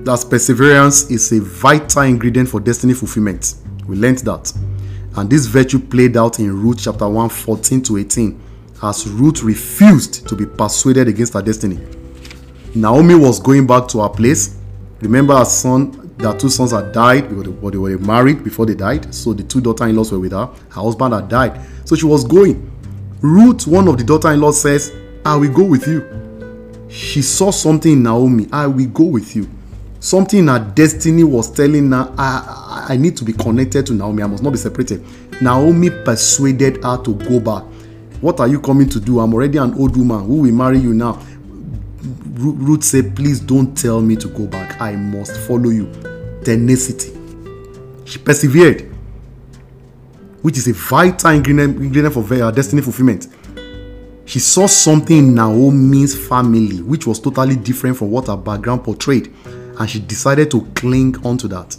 that's 0.04 0.24
perseverance, 0.24 1.10
is 1.10 1.32
a 1.32 1.40
vital 1.40 2.02
ingredient 2.02 2.48
for 2.48 2.60
destiny 2.60 2.92
fulfillment. 2.92 3.54
We 3.86 3.96
learned 3.96 4.18
that. 4.18 4.52
And 5.16 5.30
this 5.30 5.46
virtue 5.46 5.78
played 5.78 6.16
out 6.16 6.38
in 6.38 6.62
Ruth 6.62 6.80
chapter 6.82 7.08
1, 7.08 7.28
14 7.28 7.82
to 7.84 7.98
18, 7.98 8.40
as 8.84 9.08
Ruth 9.08 9.42
refused 9.42 10.28
to 10.28 10.36
be 10.36 10.44
persuaded 10.44 11.08
against 11.08 11.32
her 11.32 11.42
destiny. 11.42 11.78
Naomi 12.74 13.14
was 13.14 13.40
going 13.40 13.66
back 13.66 13.88
to 13.88 14.02
her 14.02 14.08
place. 14.08 14.58
Remember, 15.00 15.34
her 15.36 15.44
son, 15.46 16.12
their 16.18 16.36
two 16.36 16.50
sons 16.50 16.72
had 16.72 16.92
died 16.92 17.28
because 17.28 17.44
they, 17.44 17.70
they 17.70 17.78
were 17.78 17.98
married 17.98 18.44
before 18.44 18.66
they 18.66 18.74
died. 18.74 19.14
So 19.14 19.32
the 19.32 19.42
two 19.42 19.60
daughter-in-laws 19.60 20.12
were 20.12 20.18
with 20.18 20.32
her. 20.32 20.46
Her 20.46 20.82
husband 20.82 21.14
had 21.14 21.28
died. 21.28 21.60
So 21.84 21.96
she 21.96 22.04
was 22.04 22.24
going. 22.24 22.70
Ruth, 23.22 23.66
one 23.66 23.88
of 23.88 23.96
the 23.96 24.04
daughter-in-laws, 24.04 24.60
says, 24.60 24.92
I 25.24 25.36
will 25.36 25.52
go 25.52 25.64
with 25.64 25.86
you. 25.86 26.04
She 26.90 27.22
saw 27.22 27.50
something 27.50 27.92
in 27.92 28.02
Naomi. 28.02 28.48
I 28.52 28.66
will 28.66 28.86
go 28.88 29.04
with 29.04 29.34
you. 29.34 29.48
Something 30.00 30.40
in 30.40 30.48
her 30.48 30.58
destiny 30.74 31.24
was 31.24 31.50
telling 31.50 31.90
her, 31.92 32.12
I, 32.18 32.86
I 32.90 32.96
need 32.98 33.16
to 33.16 33.24
be 33.24 33.32
connected 33.32 33.86
to 33.86 33.94
Naomi. 33.94 34.22
I 34.22 34.26
must 34.26 34.42
not 34.42 34.50
be 34.50 34.58
separated. 34.58 35.02
Naomi 35.40 35.88
persuaded 35.88 36.84
her 36.84 37.02
to 37.02 37.14
go 37.14 37.40
back. 37.40 37.64
What 38.24 38.40
are 38.40 38.48
you 38.48 38.58
coming 38.58 38.88
to 38.88 38.98
do? 38.98 39.20
I'm 39.20 39.34
already 39.34 39.58
an 39.58 39.74
old 39.74 39.98
woman. 39.98 40.24
Who 40.24 40.36
will 40.36 40.50
marry 40.50 40.78
you 40.78 40.94
now? 40.94 41.20
Ruth 42.32 42.82
said, 42.82 43.14
Please 43.14 43.38
don't 43.38 43.76
tell 43.76 44.00
me 44.00 44.16
to 44.16 44.28
go 44.28 44.46
back. 44.46 44.80
I 44.80 44.96
must 44.96 45.36
follow 45.46 45.68
you. 45.68 45.92
Tenacity. 46.42 47.12
She 48.06 48.18
persevered, 48.18 48.90
which 50.40 50.56
is 50.56 50.66
a 50.68 50.72
vital 50.72 51.32
ingredient, 51.32 52.14
for 52.14 52.22
her 52.22 52.50
destiny 52.50 52.80
fulfillment. 52.80 53.28
She 54.24 54.38
saw 54.38 54.68
something 54.68 55.18
in 55.18 55.34
Naomi's 55.34 56.16
family 56.26 56.80
which 56.80 57.06
was 57.06 57.20
totally 57.20 57.56
different 57.56 57.98
from 57.98 58.10
what 58.10 58.28
her 58.28 58.38
background 58.38 58.84
portrayed, 58.84 59.34
and 59.44 59.90
she 59.90 60.00
decided 60.00 60.50
to 60.52 60.62
cling 60.74 61.14
onto 61.26 61.46
that. 61.48 61.76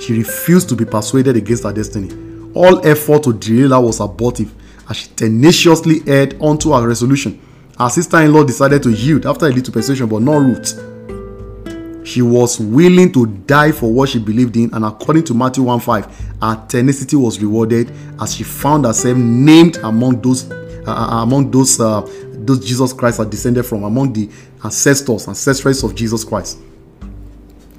She 0.00 0.16
refused 0.16 0.68
to 0.68 0.76
be 0.76 0.84
persuaded 0.84 1.34
against 1.34 1.64
her 1.64 1.72
destiny. 1.72 2.29
All 2.54 2.84
effort 2.86 3.22
to 3.24 3.32
derail 3.32 3.70
her 3.70 3.80
was 3.80 4.00
abortive, 4.00 4.52
as 4.88 4.96
she 4.96 5.08
tenaciously 5.08 6.00
held 6.00 6.34
onto 6.40 6.72
her 6.72 6.86
resolution. 6.86 7.40
Her 7.78 7.88
sister-in-law 7.88 8.44
decided 8.44 8.82
to 8.82 8.90
yield 8.90 9.26
after 9.26 9.46
a 9.46 9.50
little 9.50 9.72
persuasion, 9.72 10.08
but 10.08 10.20
not 10.20 10.36
Ruth. 10.36 12.06
She 12.06 12.22
was 12.22 12.58
willing 12.58 13.12
to 13.12 13.26
die 13.26 13.72
for 13.72 13.92
what 13.92 14.08
she 14.08 14.18
believed 14.18 14.56
in, 14.56 14.72
and 14.74 14.84
according 14.84 15.24
to 15.24 15.34
Matthew 15.34 15.62
1 15.62 15.80
5, 15.80 16.06
her 16.42 16.66
tenacity 16.68 17.16
was 17.16 17.40
rewarded 17.40 17.92
as 18.20 18.34
she 18.34 18.42
found 18.42 18.84
herself 18.84 19.16
named 19.16 19.76
among 19.78 20.20
those 20.20 20.50
uh, 20.50 20.56
uh 20.86 21.22
among 21.22 21.50
those 21.50 21.78
uh, 21.78 22.00
those 22.32 22.66
Jesus 22.66 22.92
Christ 22.92 23.20
are 23.20 23.26
descended 23.26 23.64
from, 23.64 23.84
among 23.84 24.12
the 24.12 24.28
ancestors, 24.64 25.28
ancestors 25.28 25.84
of 25.84 25.94
Jesus 25.94 26.24
Christ. 26.24 26.58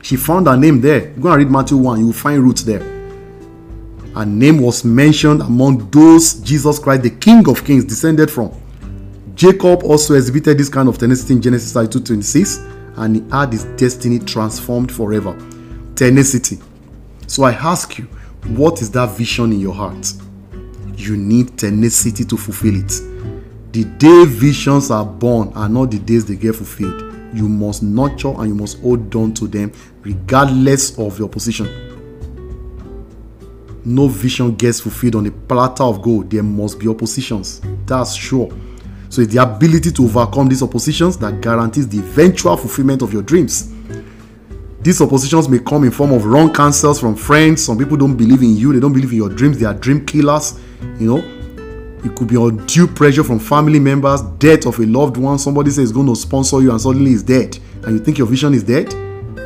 She 0.02 0.16
found 0.16 0.48
her 0.48 0.58
name 0.58 0.82
there. 0.82 1.08
Go 1.20 1.30
and 1.30 1.38
read 1.38 1.52
Matthew 1.52 1.78
1, 1.78 2.00
you 2.00 2.06
will 2.08 2.14
find 2.14 2.42
Ruth 2.42 2.64
there. 2.64 3.01
Her 4.16 4.26
name 4.26 4.60
was 4.60 4.84
mentioned 4.84 5.42
among 5.42 5.90
those 5.90 6.36
Jesus 6.42 6.80
Christ, 6.80 7.04
the 7.04 7.12
King 7.12 7.48
of 7.48 7.64
Kings, 7.64 7.86
descended 7.86 8.30
from. 8.30 8.52
Jacob 9.36 9.84
also 9.84 10.16
exhibited 10.16 10.58
this 10.58 10.70
kind 10.70 10.90
of 10.90 10.98
tenacity 10.98 11.34
in 11.34 11.42
Genesis 11.42 11.72
32 11.72 12.02
26 12.04 12.58
and 12.98 13.16
he 13.16 13.30
had 13.32 13.54
his 13.54 13.64
destiny 13.78 14.20
transformed 14.20 14.92
forever. 14.92 15.34
Tenacity. 15.96 16.60
So 17.28 17.44
I 17.44 17.54
ask 17.54 17.98
you, 17.98 18.06
what 18.58 18.82
is 18.82 18.92
that 18.92 19.12
vision 19.18 19.54
in 19.54 19.60
your 19.62 19.74
heart? 19.74 20.14
You 20.98 21.16
need 21.16 21.58
tenacity 21.58 22.26
to 22.26 22.38
fulfill 22.38 22.76
it. 22.76 22.92
The 23.72 23.86
day 23.98 24.26
visions 24.26 24.92
are 24.92 25.06
born 25.06 25.54
are 25.56 25.70
not 25.70 25.92
the 25.92 26.00
days 26.00 26.26
they 26.26 26.36
get 26.36 26.56
fulfilled. 26.56 27.02
You 27.34 27.48
must 27.48 27.82
nurture 27.82 28.34
and 28.38 28.50
you 28.50 28.56
must 28.56 28.82
hold 28.82 29.16
on 29.16 29.34
to 29.36 29.48
them 29.48 29.72
regardless 30.02 31.00
of 31.00 31.18
your 31.18 31.30
position. 31.30 31.91
No 33.84 34.08
vision 34.08 34.56
gets 34.56 34.80
fulfilled 34.80 35.16
on 35.16 35.26
a 35.26 35.32
platter 35.32 35.84
of 35.84 36.02
gold. 36.02 36.30
There 36.30 36.44
must 36.44 36.80
be 36.80 36.88
oppositions. 36.88 37.62
That's 37.86 38.14
sure. 38.14 38.50
So 39.10 39.22
it's 39.22 39.34
the 39.34 39.42
ability 39.42 39.92
to 39.92 40.04
overcome 40.06 40.48
these 40.48 40.64
oppositions 40.64 41.18
that 41.18 41.42
guarantees 41.42 41.88
the 41.88 42.00
eventual 42.00 42.56
fulfillment 42.58 43.02
of 43.02 43.12
your 43.12 43.24
dreams. 43.24 43.74
These 44.82 45.02
oppositions 45.02 45.50
may 45.50 45.60
come 45.60 45.84
in 45.84 45.92
form 45.92 46.12
of 46.14 46.26
wrong 46.26 46.54
counsels 46.54 47.00
from 47.00 47.16
friends. 47.16 47.64
Some 47.64 47.78
people 47.78 47.98
don't 47.98 48.16
believe 48.16 48.42
in 48.42 48.56
you, 48.56 48.74
they 48.74 48.80
don't 48.80 48.94
believe 48.94 49.12
in 49.12 49.18
your 49.18 49.30
dreams, 49.30 49.60
they 49.60 49.66
are 49.66 49.74
dream 49.74 50.06
killers. 50.06 50.60
You 51.00 51.08
know, 51.08 51.18
it 52.04 52.16
could 52.16 52.28
be 52.28 52.36
undue 52.36 52.88
pressure 52.88 53.24
from 53.24 53.40
family 53.40 53.80
members, 53.80 54.22
death 54.40 54.66
of 54.66 54.80
a 54.80 54.86
loved 54.86 55.18
one. 55.18 55.38
Somebody 55.38 55.72
says 55.72 55.92
going 55.92 56.08
to 56.08 56.16
sponsor 56.16 56.62
you 56.62 56.72
and 56.72 56.82
suddenly 56.82 57.12
is 57.12 57.22
dead, 57.22 57.60
and 57.84 57.98
you 57.98 58.04
think 58.04 58.18
your 58.18 58.28
vision 58.28 58.54
is 58.54 58.64
dead. 58.64 58.92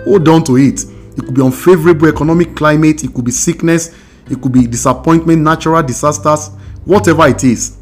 Hold 0.06 0.28
on 0.30 0.44
to 0.46 0.58
it. 0.58 0.86
It 1.18 1.22
could 1.22 1.34
be 1.34 1.42
unfavorable 1.42 2.08
economic 2.08 2.56
climate, 2.56 3.04
it 3.04 3.14
could 3.14 3.26
be 3.26 3.32
sickness, 3.32 3.96
it 4.30 4.42
could 4.42 4.52
be 4.52 4.66
disappointment, 4.68 5.42
natural 5.42 5.84
disasters, 5.84 6.50
whatever 6.84 7.28
it 7.28 7.44
is. 7.44 7.78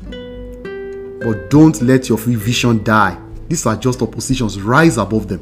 But 1.24 1.50
don't 1.50 1.82
let 1.82 2.10
your 2.10 2.18
free 2.18 2.36
vision 2.36 2.84
die. 2.84 3.18
These 3.48 3.66
are 3.66 3.76
just 3.76 4.02
oppositions. 4.02 4.62
Rise 4.62 4.98
above 4.98 5.28
them. 5.28 5.42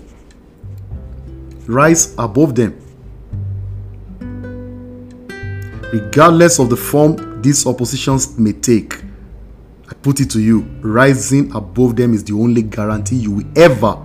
Rise 1.66 2.14
above 2.18 2.56
them. 2.56 2.78
Regardless 5.92 6.60
of 6.60 6.70
the 6.70 6.78
form 6.78 7.42
these 7.42 7.66
oppositions 7.66 8.38
may 8.38 8.54
take, 8.54 9.02
I 9.90 9.94
put 9.96 10.22
it 10.22 10.30
to 10.32 10.40
you 10.40 10.62
rising 10.82 11.54
above 11.54 11.96
them 11.96 12.14
is 12.14 12.24
the 12.24 12.34
only 12.34 12.62
guarantee 12.62 13.18
you 13.18 13.32
will 13.32 13.58
ever 13.58 13.98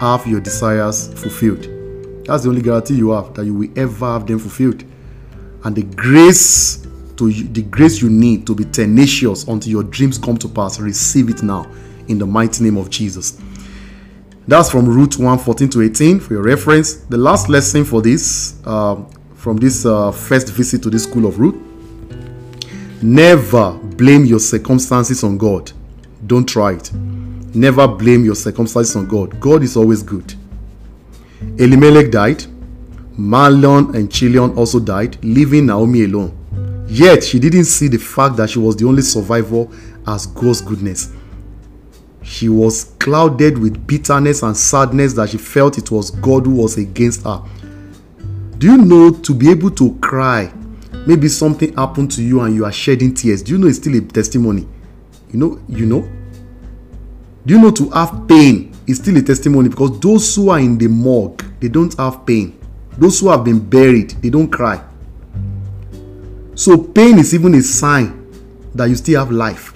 have 0.00 0.26
your 0.26 0.40
desires 0.40 1.08
fulfilled. 1.20 1.68
That's 2.24 2.44
the 2.44 2.48
only 2.48 2.62
guarantee 2.62 2.94
you 2.94 3.10
have 3.10 3.34
that 3.34 3.44
you 3.44 3.54
will 3.54 3.68
ever 3.76 4.06
have 4.06 4.26
them 4.26 4.38
fulfilled. 4.38 4.84
And 5.64 5.76
the 5.76 5.82
grace 5.82 6.86
to 7.16 7.30
the 7.30 7.62
grace 7.62 8.00
you 8.00 8.10
need 8.10 8.46
to 8.46 8.54
be 8.54 8.64
tenacious 8.64 9.44
until 9.44 9.70
your 9.70 9.84
dreams 9.84 10.18
come 10.18 10.36
to 10.38 10.48
pass. 10.48 10.80
Receive 10.80 11.28
it 11.28 11.42
now 11.42 11.70
in 12.08 12.18
the 12.18 12.26
mighty 12.26 12.64
name 12.64 12.76
of 12.76 12.90
Jesus. 12.90 13.38
That's 14.48 14.70
from 14.70 14.86
Ruth 14.86 15.18
1 15.18 15.38
14 15.38 15.68
to 15.70 15.82
18 15.82 16.20
for 16.20 16.34
your 16.34 16.42
reference. 16.42 16.94
The 16.94 17.16
last 17.16 17.48
lesson 17.48 17.84
for 17.84 18.02
this, 18.02 18.60
uh, 18.64 19.04
from 19.34 19.56
this 19.56 19.86
uh, 19.86 20.10
first 20.10 20.48
visit 20.52 20.82
to 20.82 20.90
the 20.90 20.98
school 20.98 21.26
of 21.26 21.38
Ruth 21.38 21.56
never 23.02 23.72
blame 23.72 24.24
your 24.24 24.38
circumstances 24.38 25.24
on 25.24 25.36
God. 25.36 25.72
Don't 26.26 26.48
try 26.48 26.74
it. 26.74 26.92
Never 26.92 27.86
blame 27.86 28.24
your 28.24 28.36
circumstances 28.36 28.96
on 28.96 29.06
God. 29.06 29.38
God 29.40 29.62
is 29.62 29.76
always 29.76 30.02
good. 30.02 30.34
Elimelech 31.58 32.10
died. 32.10 32.44
Mahlon 33.18 33.94
and 33.94 34.10
Chilion 34.10 34.50
also 34.56 34.80
died, 34.80 35.22
leaving 35.24 35.66
Naomi 35.66 36.04
alone. 36.04 36.36
Yet 36.88 37.24
she 37.24 37.38
didn't 37.38 37.64
see 37.64 37.88
the 37.88 37.98
fact 37.98 38.36
that 38.36 38.50
she 38.50 38.58
was 38.58 38.76
the 38.76 38.86
only 38.86 39.02
survivor 39.02 39.66
as 40.06 40.26
God's 40.26 40.60
goodness. 40.60 41.12
She 42.22 42.48
was 42.48 42.84
clouded 42.98 43.58
with 43.58 43.86
bitterness 43.86 44.42
and 44.42 44.56
sadness 44.56 45.12
that 45.14 45.30
she 45.30 45.38
felt 45.38 45.78
it 45.78 45.90
was 45.90 46.10
God 46.10 46.46
who 46.46 46.54
was 46.54 46.76
against 46.78 47.24
her. 47.24 47.42
Do 48.58 48.66
you 48.72 48.78
know 48.78 49.10
to 49.10 49.34
be 49.34 49.50
able 49.50 49.70
to 49.72 49.94
cry? 50.00 50.52
Maybe 51.06 51.28
something 51.28 51.74
happened 51.74 52.12
to 52.12 52.22
you 52.22 52.40
and 52.42 52.54
you 52.54 52.64
are 52.64 52.72
shedding 52.72 53.12
tears. 53.12 53.42
Do 53.42 53.52
you 53.52 53.58
know 53.58 53.66
it's 53.66 53.78
still 53.78 53.96
a 53.96 54.00
testimony? 54.00 54.68
You 55.32 55.38
know, 55.38 55.60
you 55.68 55.84
know. 55.84 56.08
Do 57.44 57.54
you 57.54 57.60
know 57.60 57.72
to 57.72 57.90
have 57.90 58.28
pain 58.28 58.72
is 58.86 58.98
still 58.98 59.16
a 59.16 59.22
testimony 59.22 59.68
because 59.68 59.98
those 59.98 60.34
who 60.36 60.50
are 60.50 60.60
in 60.60 60.78
the 60.78 60.86
morgue, 60.86 61.44
they 61.60 61.68
don't 61.68 61.96
have 61.98 62.24
pain. 62.24 62.58
Those 62.98 63.20
who 63.20 63.30
have 63.30 63.44
been 63.44 63.58
buried, 63.58 64.10
they 64.22 64.30
don't 64.30 64.50
cry. 64.50 64.82
So 66.54 66.76
pain 66.76 67.18
is 67.18 67.34
even 67.34 67.54
a 67.54 67.62
sign 67.62 68.30
that 68.74 68.86
you 68.86 68.94
still 68.96 69.20
have 69.20 69.30
life. 69.30 69.72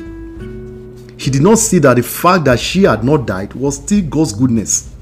She 1.16 1.31
did 1.31 1.42
not 1.42 1.59
see 1.59 1.79
that 1.79 1.96
the 1.96 2.02
fact 2.02 2.44
that 2.44 2.61
she 2.61 2.83
had 2.83 3.02
not 3.02 3.26
died 3.26 3.55
was 3.55 3.76
still 3.76 4.02
God's 4.02 4.33
goodness. 4.33 4.92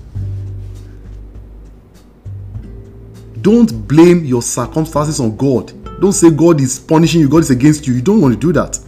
Don't 3.42 3.86
blame 3.86 4.24
your 4.24 4.40
circumstances 4.40 5.20
on 5.20 5.36
God. 5.36 5.72
Don't 6.00 6.12
say 6.12 6.30
God 6.30 6.60
is 6.60 6.78
punishing 6.78 7.20
you, 7.20 7.28
God 7.28 7.42
is 7.42 7.50
against 7.50 7.86
you. 7.86 7.94
You 7.94 8.02
don't 8.02 8.20
want 8.20 8.34
to 8.34 8.40
do 8.40 8.52
that. 8.52 8.78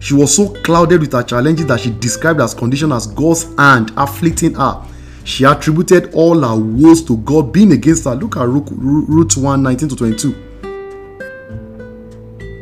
She 0.00 0.14
was 0.14 0.34
so 0.34 0.48
clouded 0.62 1.00
with 1.00 1.12
her 1.12 1.22
challenges 1.22 1.66
that 1.66 1.78
she 1.78 1.90
described 1.90 2.40
as 2.40 2.54
condition 2.54 2.90
as 2.90 3.06
God's 3.06 3.44
hand 3.56 3.92
afflicting 3.96 4.54
her. 4.54 4.84
She 5.24 5.44
attributed 5.44 6.14
all 6.14 6.40
her 6.40 6.56
woes 6.56 7.02
to 7.04 7.16
God 7.18 7.52
being 7.52 7.72
against 7.72 8.04
her. 8.04 8.14
Look 8.14 8.36
at 8.36 8.48
Ruth 8.48 9.36
1 9.36 9.62
19 9.62 9.88
to 9.90 9.96
22. 9.96 10.48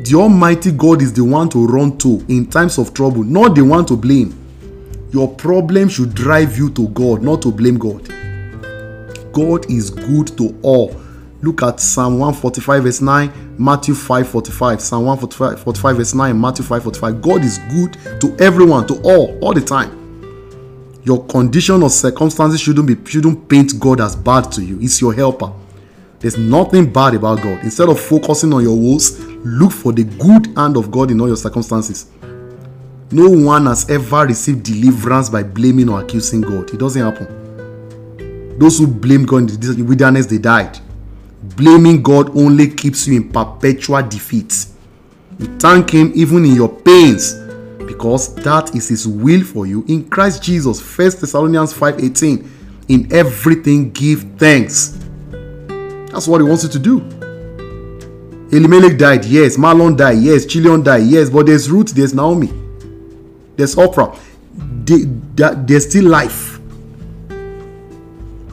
The 0.03 0.15
Almighty 0.15 0.71
God 0.71 1.01
is 1.01 1.13
the 1.13 1.23
one 1.23 1.47
to 1.49 1.65
run 1.65 1.97
to 1.99 2.23
in 2.27 2.47
times 2.47 2.77
of 2.77 2.93
trouble, 2.93 3.23
not 3.23 3.55
the 3.55 3.63
one 3.63 3.85
to 3.85 3.95
blame. 3.95 4.37
Your 5.11 5.27
problem 5.27 5.89
should 5.89 6.13
drive 6.13 6.57
you 6.57 6.69
to 6.71 6.87
God, 6.89 7.21
not 7.21 7.41
to 7.43 7.51
blame 7.51 7.77
God. 7.77 8.07
God 9.31 9.69
is 9.69 9.89
good 9.89 10.35
to 10.37 10.57
all. 10.61 10.95
Look 11.41 11.63
at 11.63 11.79
Psalm 11.79 12.19
145, 12.19 12.83
verse 12.83 13.01
9, 13.01 13.55
Matthew 13.57 13.95
5 13.95 14.27
45. 14.27 14.81
Psalm 14.81 15.05
145 15.05 15.63
45, 15.63 15.97
verse 15.97 16.13
9, 16.13 16.39
Matthew 16.39 16.65
5 16.65 16.83
45. 16.83 17.21
God 17.21 17.43
is 17.43 17.57
good 17.69 17.97
to 18.21 18.35
everyone, 18.39 18.85
to 18.87 19.01
all, 19.03 19.37
all 19.39 19.53
the 19.53 19.61
time. 19.61 20.00
Your 21.03 21.25
condition 21.25 21.81
or 21.81 21.89
circumstances 21.89 22.61
shouldn't 22.61 22.87
be 22.87 23.09
shouldn't 23.09 23.49
paint 23.49 23.79
God 23.79 24.01
as 24.01 24.15
bad 24.15 24.51
to 24.53 24.63
you. 24.63 24.79
It's 24.81 25.01
your 25.01 25.13
helper. 25.13 25.51
There's 26.19 26.37
nothing 26.37 26.91
bad 26.93 27.15
about 27.15 27.41
God. 27.41 27.63
Instead 27.63 27.89
of 27.89 27.99
focusing 27.99 28.53
on 28.53 28.61
your 28.61 28.77
woes, 28.77 29.19
look 29.43 29.71
for 29.71 29.91
the 29.91 30.03
good 30.03 30.55
hand 30.55 30.77
of 30.77 30.91
God 30.91 31.09
in 31.09 31.19
all 31.19 31.27
your 31.27 31.37
circumstances. 31.37 32.11
No 33.11 33.27
one 33.27 33.65
has 33.65 33.89
ever 33.89 34.27
received 34.27 34.63
deliverance 34.63 35.29
by 35.29 35.41
blaming 35.41 35.89
or 35.89 36.01
accusing 36.01 36.41
God. 36.41 36.71
It 36.71 36.77
doesn't 36.77 37.01
happen. 37.01 38.59
Those 38.59 38.77
who 38.77 38.85
blame 38.85 39.25
God 39.25 39.49
in 39.49 39.59
the 39.59 39.81
wilderness, 39.81 40.27
they 40.27 40.37
died. 40.37 40.79
Blaming 41.57 42.03
God 42.03 42.37
only 42.37 42.69
keeps 42.69 43.07
you 43.07 43.15
in 43.15 43.29
perpetual 43.29 44.03
defeat. 44.03 44.67
You 45.39 45.47
thank 45.57 45.89
Him 45.89 46.11
even 46.13 46.45
in 46.45 46.53
your 46.53 46.69
pains 46.69 47.40
because 47.91 48.33
that 48.35 48.73
is 48.73 48.87
His 48.87 49.07
will 49.07 49.43
for 49.43 49.67
you 49.67 49.83
in 49.87 50.09
Christ 50.09 50.41
Jesus. 50.41 50.79
1 50.79 51.19
Thessalonians 51.19 51.73
5:18. 51.73 52.47
In 52.87 53.07
everything 53.13 53.91
give 53.91 54.25
thanks. 54.37 54.97
That's 56.11 56.27
what 56.27 56.41
He 56.41 56.47
wants 56.47 56.63
you 56.63 56.69
to 56.69 56.79
do. 56.79 56.99
Elimelech 58.51 58.97
died, 58.97 59.25
yes. 59.25 59.57
Mahlon 59.57 59.95
died, 59.95 60.17
yes. 60.17 60.45
Chilion 60.45 60.83
died, 60.83 61.03
yes. 61.03 61.29
But 61.29 61.45
there's 61.45 61.69
Ruth, 61.69 61.93
there's 61.93 62.13
Naomi, 62.13 62.51
there's 63.55 63.75
Orpah. 63.75 64.15
there's 64.85 65.89
still 65.89 66.05
life 66.05 66.59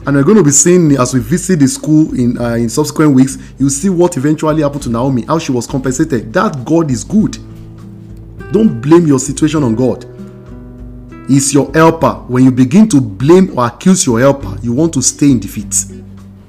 and 0.05 0.15
we're 0.15 0.23
going 0.23 0.37
to 0.37 0.43
be 0.43 0.51
seeing 0.51 0.91
as 0.97 1.13
we 1.13 1.19
visit 1.19 1.59
the 1.59 1.67
school 1.67 2.13
in 2.17 2.37
uh, 2.39 2.53
in 2.53 2.69
subsequent 2.69 3.13
weeks 3.13 3.37
you 3.59 3.69
see 3.69 3.89
what 3.89 4.15
eventually 4.17 4.63
happened 4.63 4.81
to 4.81 4.89
naomi 4.89 5.23
how 5.23 5.37
she 5.37 5.51
was 5.51 5.67
compensated 5.67 6.31
that 6.33 6.63
god 6.65 6.89
is 6.89 7.03
good 7.03 7.37
don't 8.51 8.81
blame 8.81 9.05
your 9.07 9.19
situation 9.19 9.63
on 9.63 9.75
god. 9.75 10.05
He's 11.27 11.53
your 11.53 11.71
helper. 11.73 12.13
When 12.27 12.43
you 12.43 12.51
begin 12.51 12.89
to 12.89 12.99
blame 12.99 13.57
or 13.57 13.67
accuse 13.67 14.05
your 14.05 14.19
helper 14.19 14.57
you 14.61 14.73
want 14.73 14.93
to 14.95 15.01
stay 15.01 15.31
in 15.31 15.39
defeat. 15.39 15.85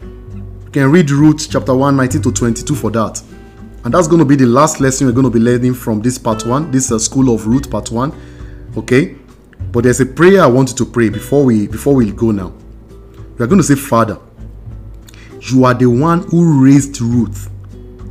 You 0.03 0.71
can 0.73 0.91
read 0.91 1.11
ruth 1.11 1.49
chapter 1.51 1.75
1 1.75 1.97
19 1.97 2.23
to 2.23 2.33
22 2.33 2.75
for 2.75 2.91
that. 2.93 3.23
And 3.85 3.95
that's 3.95 4.09
going 4.09 4.19
to 4.19 4.25
be 4.25 4.37
the 4.37 4.47
last 4.47 4.81
lesson 4.81 5.07
we're 5.07 5.13
going 5.13 5.25
to 5.25 5.31
be 5.31 5.39
learning 5.41 5.75
from 5.75 6.01
this 6.03 6.19
part 6.19 6.47
one. 6.47 6.71
This 6.71 6.87
is 6.87 6.91
a 6.93 7.01
school 7.01 7.35
of 7.35 7.47
ruth 7.47 7.71
part 7.71 7.91
one 7.91 8.13
okay? 8.77 9.17
But 9.73 9.85
there's 9.85 10.01
a 10.01 10.07
prayer 10.07 10.43
i 10.43 10.47
want 10.47 10.71
you 10.71 10.77
to 10.77 10.85
pray 10.87 11.09
before 11.09 11.45
we 11.45 11.67
before 11.67 11.95
we 11.95 12.11
go 12.13 12.31
now. 12.31 12.53
We 13.39 13.45
are 13.45 13.47
going 13.47 13.61
to 13.61 13.65
say, 13.65 13.75
Father, 13.75 14.19
you 15.41 15.65
are 15.65 15.75
the 15.75 15.87
one 15.87 16.25
who 16.25 16.63
raised 16.63 17.01
Ruth 17.01 17.49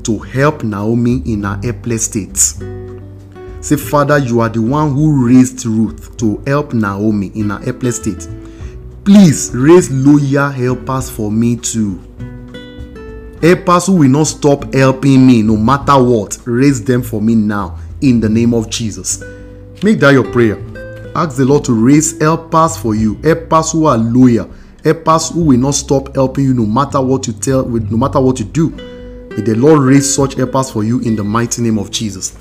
to 0.04 0.17
help 0.17 0.63
Naomi 0.63 1.21
in 1.25 1.43
her 1.43 1.60
helpless 1.62 2.06
state. 2.06 2.78
Say, 3.62 3.76
Father, 3.76 4.17
you 4.17 4.39
are 4.39 4.50
the 4.50 4.62
one 4.62 4.93
who 4.93 5.28
raised 5.28 5.65
Ruth 5.65 6.15
to 6.17 6.41
help 6.48 6.74
Naomi 6.74 7.28
in 7.36 7.50
her 7.50 7.60
helpless 7.60 7.98
state. 7.98 8.28
Please 9.04 9.52
raise 9.54 9.91
loyal 9.91 10.50
helpers 10.50 11.10
for 11.10 11.30
me 11.32 11.58
too. 11.58 12.00
Helpers 13.41 13.88
who 13.88 13.98
will 13.98 14.10
not 14.10 14.28
stop 14.28 14.74
helping 14.74 15.26
me 15.26 15.41
no 15.41 15.58
matter 15.58 16.02
what. 16.02 16.38
Raise 16.45 16.84
them 16.84 17.02
for 17.02 17.22
me 17.22 17.36
now 17.36 17.78
in 18.02 18.19
the 18.19 18.30
name 18.30 18.54
of 18.54 18.69
Jesus. 18.69 19.22
Make 19.84 20.00
that 20.00 20.12
your 20.12 20.30
prayer. 20.32 20.58
Ask 21.15 21.38
the 21.38 21.45
Lord 21.45 21.65
to 21.65 21.74
raise 21.74 22.19
helpers 22.19 22.78
for 22.78 22.95
you, 22.95 23.15
helpers 23.24 23.72
who 23.72 23.86
are 23.88 23.98
loyal, 23.98 24.50
helpers 24.84 25.30
who 25.30 25.43
will 25.45 25.58
not 25.60 25.76
stop 25.76 26.15
helping 26.15 26.45
you 26.45 26.54
no 26.54 26.65
matter 26.65 27.02
what 27.02 27.28
you 27.28 27.34
tell, 27.34 27.65
no 27.67 27.98
matter 27.98 28.22
what 28.22 28.39
you 28.39 28.45
do. 28.45 28.69
May 28.69 29.41
the 29.41 29.56
Lord 29.56 29.82
raise 29.82 30.13
such 30.13 30.36
helpers 30.36 30.69
for 30.72 30.84
you 30.84 31.00
in 31.02 31.15
the 31.15 31.24
mighty 31.24 31.62
name 31.62 31.78
of 31.78 31.91
Jesus. 31.91 32.38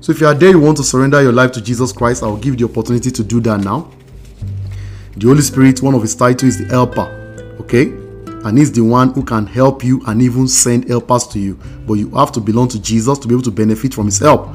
So 0.00 0.12
if 0.12 0.20
you 0.20 0.26
are 0.26 0.34
there, 0.34 0.50
you 0.50 0.60
want 0.60 0.76
to 0.78 0.82
surrender 0.82 1.22
your 1.22 1.32
life 1.32 1.52
to 1.52 1.60
Jesus 1.60 1.92
Christ, 1.92 2.22
I 2.22 2.26
will 2.26 2.36
give 2.36 2.58
you 2.58 2.66
the 2.66 2.72
opportunity 2.72 3.10
to 3.10 3.22
do 3.24 3.40
that 3.40 3.60
now. 3.60 3.90
The 5.16 5.26
Holy 5.26 5.42
Spirit, 5.42 5.82
one 5.82 5.94
of 5.94 6.02
his 6.02 6.14
titles 6.14 6.56
is 6.56 6.58
the 6.58 6.74
helper. 6.74 7.56
Okay? 7.60 7.88
And 8.44 8.56
he's 8.56 8.72
the 8.72 8.82
one 8.82 9.12
who 9.12 9.22
can 9.22 9.46
help 9.46 9.84
you 9.84 10.02
and 10.06 10.22
even 10.22 10.48
send 10.48 10.88
helpers 10.88 11.26
to 11.28 11.38
you. 11.38 11.54
But 11.86 11.94
you 11.94 12.10
have 12.10 12.32
to 12.32 12.40
belong 12.40 12.68
to 12.68 12.80
Jesus 12.80 13.18
to 13.18 13.28
be 13.28 13.34
able 13.34 13.42
to 13.42 13.50
benefit 13.50 13.92
from 13.92 14.06
his 14.06 14.18
help. 14.18 14.48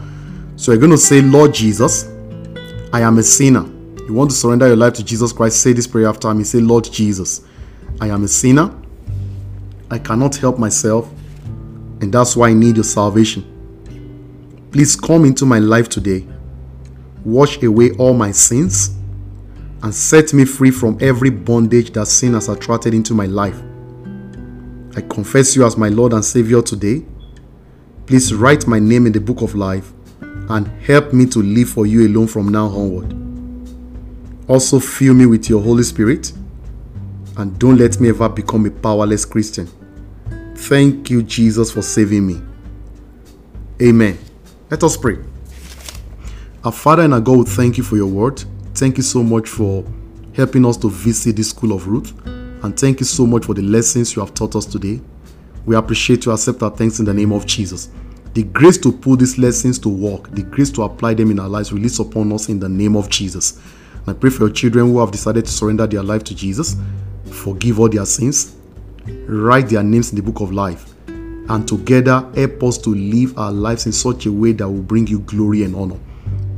So 0.55 0.71
you're 0.71 0.81
going 0.81 0.91
to 0.91 0.97
say, 0.97 1.21
Lord 1.21 1.53
Jesus, 1.53 2.05
I 2.91 3.01
am 3.01 3.19
a 3.19 3.23
sinner 3.23 3.69
you 4.07 4.13
want 4.13 4.29
to 4.29 4.35
surrender 4.35 4.67
your 4.67 4.75
life 4.75 4.93
to 4.93 5.03
Jesus 5.03 5.33
Christ, 5.33 5.61
say 5.61 5.73
this 5.73 5.87
prayer 5.87 6.07
after 6.07 6.31
me. 6.33 6.43
Say, 6.43 6.59
Lord 6.59 6.83
Jesus, 6.83 7.41
I 7.99 8.09
am 8.09 8.23
a 8.23 8.27
sinner. 8.27 8.71
I 9.89 9.97
cannot 9.97 10.35
help 10.35 10.59
myself, 10.59 11.09
and 12.01 12.13
that's 12.13 12.35
why 12.35 12.49
I 12.49 12.53
need 12.53 12.75
your 12.75 12.83
salvation. 12.83 13.54
Please 14.75 14.97
come 14.97 15.23
into 15.23 15.45
my 15.45 15.57
life 15.57 15.87
today. 15.87 16.27
Wash 17.23 17.63
away 17.63 17.91
all 17.91 18.13
my 18.13 18.29
sins 18.31 18.89
and 19.81 19.95
set 19.95 20.33
me 20.33 20.43
free 20.43 20.69
from 20.69 20.97
every 20.99 21.29
bondage 21.29 21.93
that 21.93 22.07
sin 22.07 22.33
has 22.33 22.49
attracted 22.49 22.93
into 22.93 23.13
my 23.13 23.25
life. 23.25 23.57
I 24.97 24.99
confess 24.99 25.55
you 25.55 25.65
as 25.65 25.77
my 25.77 25.87
Lord 25.87 26.11
and 26.11 26.25
Savior 26.25 26.61
today. 26.61 27.05
Please 28.05 28.33
write 28.33 28.67
my 28.67 28.77
name 28.77 29.05
in 29.05 29.13
the 29.13 29.19
book 29.21 29.41
of 29.43 29.55
life 29.55 29.93
and 30.19 30.67
help 30.81 31.13
me 31.13 31.25
to 31.27 31.41
live 31.41 31.69
for 31.69 31.85
you 31.85 32.05
alone 32.05 32.27
from 32.27 32.49
now 32.49 32.65
onward. 32.65 33.15
Also, 34.49 34.81
fill 34.81 35.13
me 35.13 35.25
with 35.25 35.49
your 35.49 35.61
Holy 35.61 35.83
Spirit 35.83 36.33
and 37.37 37.57
don't 37.57 37.77
let 37.77 38.01
me 38.01 38.09
ever 38.09 38.27
become 38.27 38.65
a 38.65 38.71
powerless 38.71 39.23
Christian. 39.23 39.69
Thank 40.53 41.09
you, 41.09 41.23
Jesus, 41.23 41.71
for 41.71 41.81
saving 41.81 42.27
me. 42.27 42.41
Amen. 43.81 44.24
Let 44.75 44.83
us 44.83 44.97
pray. 44.97 45.17
Our 46.65 46.71
Father 46.73 47.03
and 47.03 47.13
our 47.13 47.21
God, 47.21 47.47
thank 47.47 47.77
you 47.77 47.83
for 47.85 47.95
your 47.95 48.07
word. 48.07 48.43
Thank 48.73 48.97
you 48.97 49.03
so 49.03 49.23
much 49.23 49.47
for 49.47 49.85
helping 50.33 50.65
us 50.65 50.75
to 50.75 50.89
visit 50.89 51.37
this 51.37 51.51
school 51.51 51.71
of 51.71 51.87
Ruth. 51.87 52.11
And 52.25 52.77
thank 52.77 52.99
you 52.99 53.05
so 53.05 53.25
much 53.25 53.45
for 53.45 53.53
the 53.53 53.61
lessons 53.61 54.17
you 54.17 54.19
have 54.19 54.33
taught 54.33 54.53
us 54.53 54.65
today. 54.65 54.99
We 55.65 55.77
appreciate 55.77 56.25
you. 56.25 56.33
Accept 56.33 56.61
our 56.61 56.71
thanks 56.71 56.99
in 56.99 57.05
the 57.05 57.13
name 57.13 57.31
of 57.31 57.45
Jesus. 57.45 57.87
The 58.33 58.43
grace 58.43 58.77
to 58.79 58.91
put 58.91 59.19
these 59.19 59.37
lessons 59.37 59.79
to 59.79 59.87
work, 59.87 60.29
the 60.31 60.43
grace 60.43 60.71
to 60.71 60.83
apply 60.83 61.13
them 61.13 61.31
in 61.31 61.39
our 61.39 61.47
lives, 61.47 61.71
release 61.71 61.99
upon 61.99 62.33
us 62.33 62.49
in 62.49 62.59
the 62.59 62.67
name 62.67 62.97
of 62.97 63.07
Jesus. 63.07 63.61
I 64.05 64.11
pray 64.11 64.29
for 64.29 64.47
your 64.47 64.53
children 64.53 64.87
who 64.87 64.99
have 64.99 65.11
decided 65.11 65.45
to 65.45 65.51
surrender 65.51 65.87
their 65.87 66.03
life 66.03 66.25
to 66.25 66.35
Jesus. 66.35 66.75
Forgive 67.31 67.79
all 67.79 67.87
their 67.87 68.05
sins. 68.05 68.57
Write 69.05 69.69
their 69.69 69.83
names 69.83 70.09
in 70.09 70.17
the 70.17 70.21
book 70.21 70.41
of 70.41 70.51
life. 70.51 70.94
And 71.47 71.67
together 71.67 72.29
help 72.35 72.63
us 72.63 72.77
to 72.79 72.89
live 72.89 73.37
our 73.37 73.51
lives 73.51 73.85
in 73.85 73.91
such 73.91 74.25
a 74.25 74.31
way 74.31 74.51
that 74.53 74.67
will 74.67 74.81
bring 74.81 75.07
you 75.07 75.19
glory 75.19 75.63
and 75.63 75.75
honor. 75.75 75.99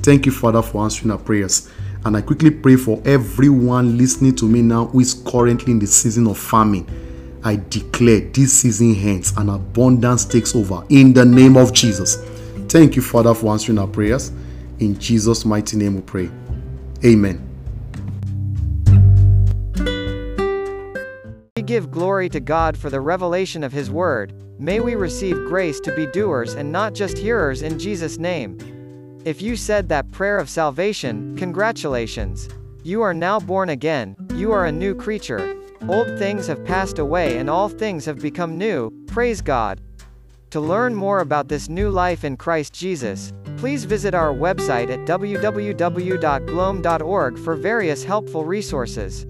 Thank 0.02 0.26
you, 0.26 0.32
Father, 0.32 0.62
for 0.62 0.84
answering 0.84 1.12
our 1.12 1.18
prayers. 1.18 1.70
And 2.06 2.16
I 2.16 2.22
quickly 2.22 2.52
pray 2.52 2.78
for 2.78 3.02
everyone 3.04 3.98
listening 3.98 4.36
to 4.38 4.48
me 4.48 4.62
now 4.62 4.86
who 4.86 5.02
is 5.02 5.14
currently 5.14 5.74
in 5.74 5.80
the 5.80 5.88
season 5.88 6.28
of 6.28 6.38
famine. 6.38 6.88
I 7.44 7.58
declare 7.70 8.22
this 8.22 8.62
season 8.62 8.96
ends 8.96 9.34
and 9.36 9.50
abundance 9.50 10.24
takes 10.24 10.56
over 10.56 10.84
in 10.90 11.14
the 11.14 11.26
name 11.26 11.58
of 11.58 11.74
Jesus. 11.74 12.16
Thank 12.70 12.96
you, 12.96 13.02
Father, 13.02 13.34
for 13.34 13.52
answering 13.52 13.80
our 13.80 13.88
prayers. 13.88 14.32
In 14.80 14.98
Jesus' 15.00 15.44
mighty 15.44 15.76
name 15.76 15.96
we 15.96 16.02
pray. 16.02 16.30
Amen. 17.04 17.44
We 21.56 21.64
give 21.64 21.92
glory 21.92 22.30
to 22.30 22.40
God 22.40 22.78
for 22.78 22.90
the 22.90 23.02
revelation 23.02 23.64
of 23.64 23.72
His 23.74 23.90
Word. 23.90 24.34
May 24.60 24.80
we 24.80 24.96
receive 24.96 25.36
grace 25.46 25.80
to 25.82 25.96
be 25.96 26.08
doers 26.08 26.56
and 26.56 26.72
not 26.72 26.96
just 26.96 27.18
hearers 27.18 27.62
in 27.62 27.78
Jesus' 27.78 28.18
name. 28.18 28.58
If 29.24 29.40
you 29.40 29.56
said 29.56 29.88
that 29.90 30.12
prayer 30.12 30.40
of 30.40 30.50
salvation, 30.50 31.38
congratulations. 31.38 32.50
You 32.84 33.04
are 33.04 33.14
now 33.14 33.40
born 33.40 33.70
again, 33.70 34.16
you 34.34 34.52
are 34.52 34.66
a 34.66 34.72
new 34.72 34.96
creature. 34.96 35.56
Old 35.88 36.08
things 36.18 36.48
have 36.48 36.66
passed 36.66 36.98
away 36.98 37.38
and 37.38 37.52
all 37.52 37.70
things 37.70 38.04
have 38.06 38.20
become 38.20 38.58
new, 38.58 38.90
praise 39.06 39.42
God. 39.42 39.80
To 40.52 40.60
learn 40.60 40.96
more 40.96 41.20
about 41.20 41.50
this 41.50 41.70
new 41.70 41.92
life 41.92 42.24
in 42.24 42.36
Christ 42.36 42.74
Jesus, 42.74 43.34
please 43.58 43.84
visit 43.84 44.16
our 44.16 44.34
website 44.34 44.90
at 44.90 45.06
www.glom.org 45.08 45.78
for 47.40 47.56
various 47.56 48.04
helpful 48.04 48.44
resources. 48.44 49.28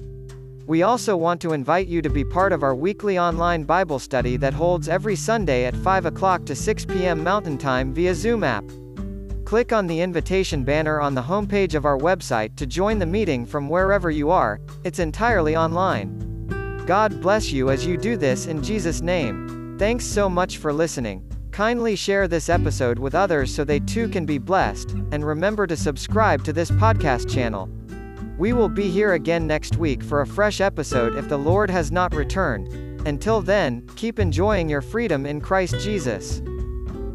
We 0.68 0.84
also 0.84 1.16
want 1.16 1.40
to 1.44 1.54
invite 1.54 1.88
you 1.88 2.02
to 2.02 2.10
be 2.10 2.26
part 2.26 2.52
of 2.52 2.62
our 2.62 2.76
weekly 2.76 3.18
online 3.18 3.64
Bible 3.64 4.00
study 4.00 4.36
that 4.36 4.54
holds 4.54 4.90
every 4.90 5.16
Sunday 5.16 5.64
at 5.64 5.74
5 5.78 6.08
o'clock 6.08 6.46
to 6.46 6.56
6 6.56 6.86
p.m. 6.88 7.24
Mountain 7.24 7.58
Time 7.58 7.94
via 7.94 8.14
Zoom 8.14 8.44
app. 8.44 8.66
Click 9.46 9.72
on 9.72 9.88
the 9.88 10.02
invitation 10.02 10.66
banner 10.66 11.00
on 11.00 11.16
the 11.16 11.22
homepage 11.22 11.74
of 11.74 11.86
our 11.86 11.98
website 11.98 12.54
to 12.58 12.66
join 12.66 13.00
the 13.00 13.06
meeting 13.06 13.46
from 13.46 13.70
wherever 13.70 14.12
you 14.12 14.30
are, 14.30 14.60
it's 14.84 15.00
entirely 15.00 15.56
online. 15.56 16.84
God 16.86 17.22
bless 17.22 17.50
you 17.50 17.70
as 17.70 17.86
you 17.86 17.96
do 17.96 18.18
this 18.18 18.48
in 18.48 18.62
Jesus' 18.62 19.00
name. 19.00 19.78
Thanks 19.80 20.04
so 20.04 20.30
much 20.30 20.58
for 20.58 20.74
listening. 20.74 21.24
Kindly 21.52 21.96
share 21.96 22.28
this 22.28 22.50
episode 22.50 23.00
with 23.00 23.16
others 23.16 23.56
so 23.56 23.64
they 23.64 23.80
too 23.80 24.10
can 24.10 24.26
be 24.26 24.38
blessed, 24.38 24.92
and 25.14 25.26
remember 25.26 25.66
to 25.66 25.78
subscribe 25.78 26.44
to 26.44 26.52
this 26.52 26.72
podcast 26.72 27.34
channel. 27.34 27.70
We 28.38 28.54
will 28.54 28.70
be 28.70 28.90
here 28.90 29.14
again 29.14 29.48
next 29.48 29.78
week 29.78 30.04
for 30.04 30.22
a 30.22 30.28
fresh 30.28 30.62
episode 30.62 31.16
if 31.16 31.28
the 31.28 31.38
Lord 31.38 31.72
has 31.72 31.92
not 31.92 32.14
returned. 32.14 32.68
Until 33.08 33.42
then, 33.42 33.88
keep 33.96 34.20
enjoying 34.20 34.70
your 34.70 34.82
freedom 34.82 35.26
in 35.26 35.42
Christ 35.42 35.80
Jesus. 35.80 36.42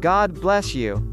God 0.01 0.33
bless 0.41 0.75
you. 0.75 1.12